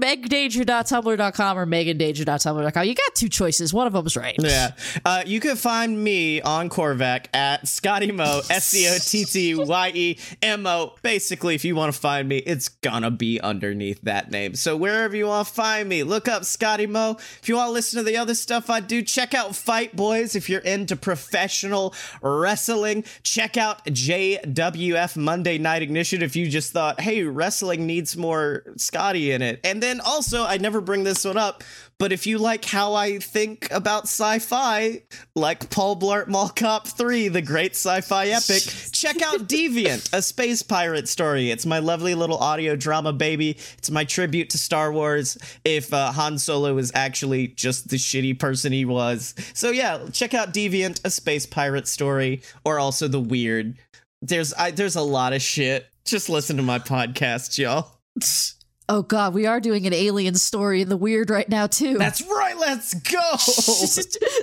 [0.00, 2.84] Megdanger.tumblr.com or megandanger.tumblr.com.
[2.84, 3.72] You got two choices.
[3.74, 4.36] One of them's right.
[4.38, 4.72] Yeah.
[5.04, 9.54] Uh, you can find me on Korvac at Scotty Mo, S C O T T
[9.54, 10.94] Y E M O.
[11.02, 14.54] Basically, if you want to find me, it's gonna be underneath that name.
[14.54, 17.16] So wherever you want to find me, look up Scotty Mo.
[17.42, 20.34] If you want to listen to the other stuff I do, check out Fight Boys.
[20.34, 26.22] If you're into professional wrestling, check out JWF Monday Night Ignition.
[26.22, 29.60] If you just thought, hey, wrestling needs more Scotty in it.
[29.64, 31.64] And then also, I never bring this one up,
[31.98, 35.02] but if you like how I think about sci-fi,
[35.34, 38.62] like Paul Blart Mall Cop 3, the great sci-fi epic,
[38.92, 41.50] check out Deviant, a space pirate story.
[41.50, 43.58] It's my lovely little audio drama baby.
[43.78, 48.38] It's my tribute to Star Wars if uh, Han Solo is actually just the shitty
[48.38, 49.34] person he was.
[49.52, 53.76] So yeah, check out Deviant, a space pirate story, or also The Weird.
[54.22, 55.86] There's I, there's a lot of shit.
[56.04, 57.90] Just listen to my podcast, y'all.
[58.90, 61.96] Oh god, we are doing an alien story in the weird right now too.
[61.96, 62.58] That's right.
[62.58, 63.20] Let's go.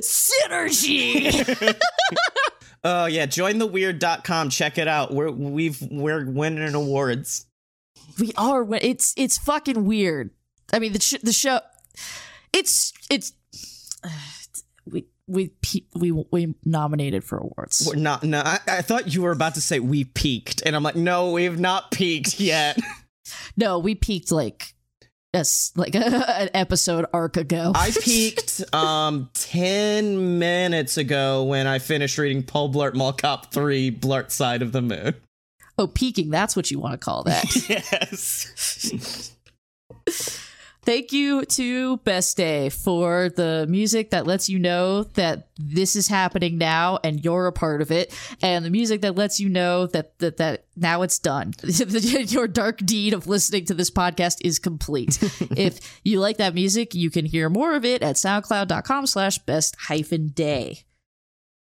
[0.01, 1.77] synergy.
[2.83, 4.49] Oh yeah, jointheweird.com.
[4.49, 5.11] Check it out.
[5.13, 7.45] We're we've we're winning awards.
[8.17, 8.65] we are.
[8.75, 10.29] It's it's fucking weird.
[10.71, 11.59] I mean the sh- the show.
[12.53, 13.33] It's it's.
[14.85, 17.83] we we pe- we we nominated for awards.
[17.85, 18.23] We're not.
[18.23, 21.31] No, I, I thought you were about to say we peaked, and I'm like, no,
[21.31, 22.77] we've not peaked yet.
[23.55, 24.73] No, we peaked like
[25.33, 27.71] yes, like an episode arc ago.
[27.75, 33.91] I peaked um ten minutes ago when I finished reading Paul Blart Mall Cop Three,
[33.91, 35.15] Blart Side of the Moon.
[35.77, 36.29] oh, peaking.
[36.29, 37.45] That's what you want to call that.
[37.69, 39.33] Yes.
[40.87, 46.07] Thank you to Best Day for the music that lets you know that this is
[46.07, 49.87] happening now and you're a part of it, and the music that lets you know
[49.87, 51.53] that that, that now it's done.
[52.27, 55.21] Your dark deed of listening to this podcast is complete.
[55.57, 59.75] if you like that music, you can hear more of it at soundcloud.com slash best
[59.75, 60.85] hyphen day.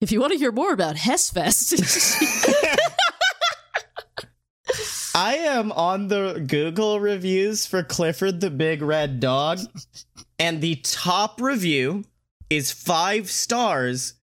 [0.02, 1.80] If you want to hear more about Hessfest,
[5.16, 9.60] I am on the Google reviews for Clifford the Big Red Dog,
[10.40, 12.04] and the top review
[12.50, 14.16] is five stars,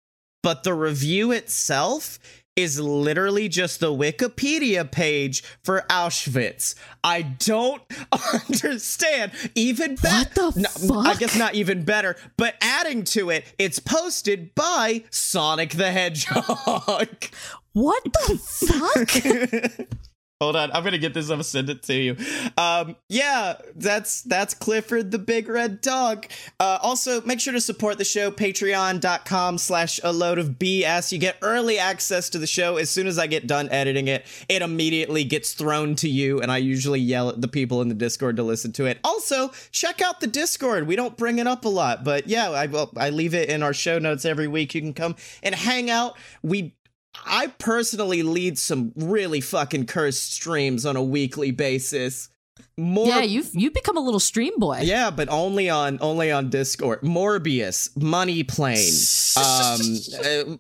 [0.43, 2.19] but the review itself
[2.57, 6.75] is literally just the Wikipedia page for Auschwitz.
[7.05, 7.83] I don't
[8.49, 9.31] understand.
[9.55, 10.51] Even better.
[10.51, 15.93] The I guess not even better, but adding to it, it's posted by Sonic the
[15.93, 17.27] Hedgehog.
[17.75, 19.89] what the fuck?
[20.41, 21.27] Hold on, I'm gonna get this.
[21.27, 22.17] I'm gonna send it to you.
[22.57, 26.29] Um, yeah, that's that's Clifford the Big Red Dog.
[26.59, 28.31] Uh, also, make sure to support the show.
[28.31, 31.13] Patreon.com slash a load of BS.
[31.13, 34.25] You get early access to the show as soon as I get done editing it.
[34.49, 37.95] It immediately gets thrown to you, and I usually yell at the people in the
[37.95, 38.99] Discord to listen to it.
[39.05, 40.87] Also, check out the Discord.
[40.87, 43.75] We don't bring it up a lot, but yeah, I I leave it in our
[43.75, 44.75] show notes every week.
[44.75, 46.17] You can come and hang out.
[46.43, 46.77] We
[47.25, 52.29] I personally lead some really fucking cursed streams on a weekly basis.
[52.77, 54.81] More yeah, you've you've become a little stream boy.
[54.83, 57.03] yeah, but only on only on Discord.
[57.03, 58.79] Morbius, Money Plane,
[59.37, 60.57] um, uh,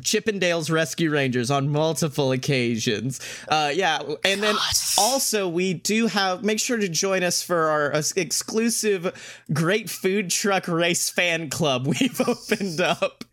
[0.00, 3.20] Chippendales Rescue Rangers on multiple occasions.
[3.48, 4.74] Uh, yeah, and then God.
[4.98, 6.44] also we do have.
[6.44, 11.86] Make sure to join us for our uh, exclusive Great Food Truck Race fan club
[12.00, 13.24] we've opened up.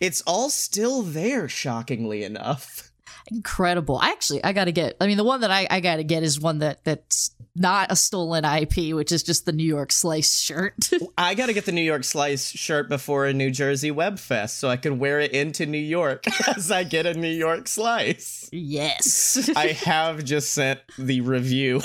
[0.00, 2.91] It's all still there, shockingly enough.
[3.28, 3.98] Incredible.
[4.00, 4.96] I actually I gotta get.
[5.00, 7.96] I mean, the one that I, I gotta get is one that that's not a
[7.96, 10.74] stolen IP, which is just the New York Slice shirt.
[11.18, 14.58] I got to get the New York Slice shirt before a New Jersey Web Fest
[14.58, 16.24] so I can wear it into New York
[16.56, 18.48] as I get a New York Slice.
[18.52, 19.50] yes.
[19.56, 21.82] I have just sent the review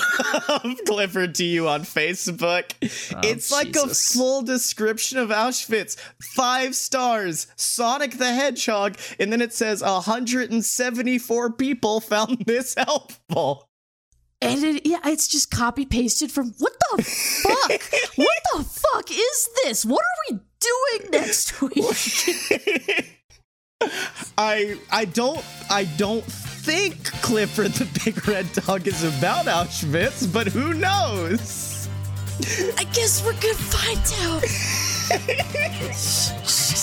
[0.48, 2.72] of Clifford to you on Facebook.
[3.14, 5.96] Oh, it's like a full description of Auschwitz.
[6.34, 13.68] Five stars, Sonic the Hedgehog, and then it says 174 people found this helpful.
[14.40, 17.82] and it, yeah, it's just copy pasted from what the fuck?
[18.16, 19.84] what the fuck is this?
[19.84, 23.14] What are we doing next week?
[24.38, 30.48] I I don't I don't think Clifford the Big Red Dog is about Auschwitz, but
[30.48, 31.88] who knows?
[32.76, 34.44] I guess we're gonna find out.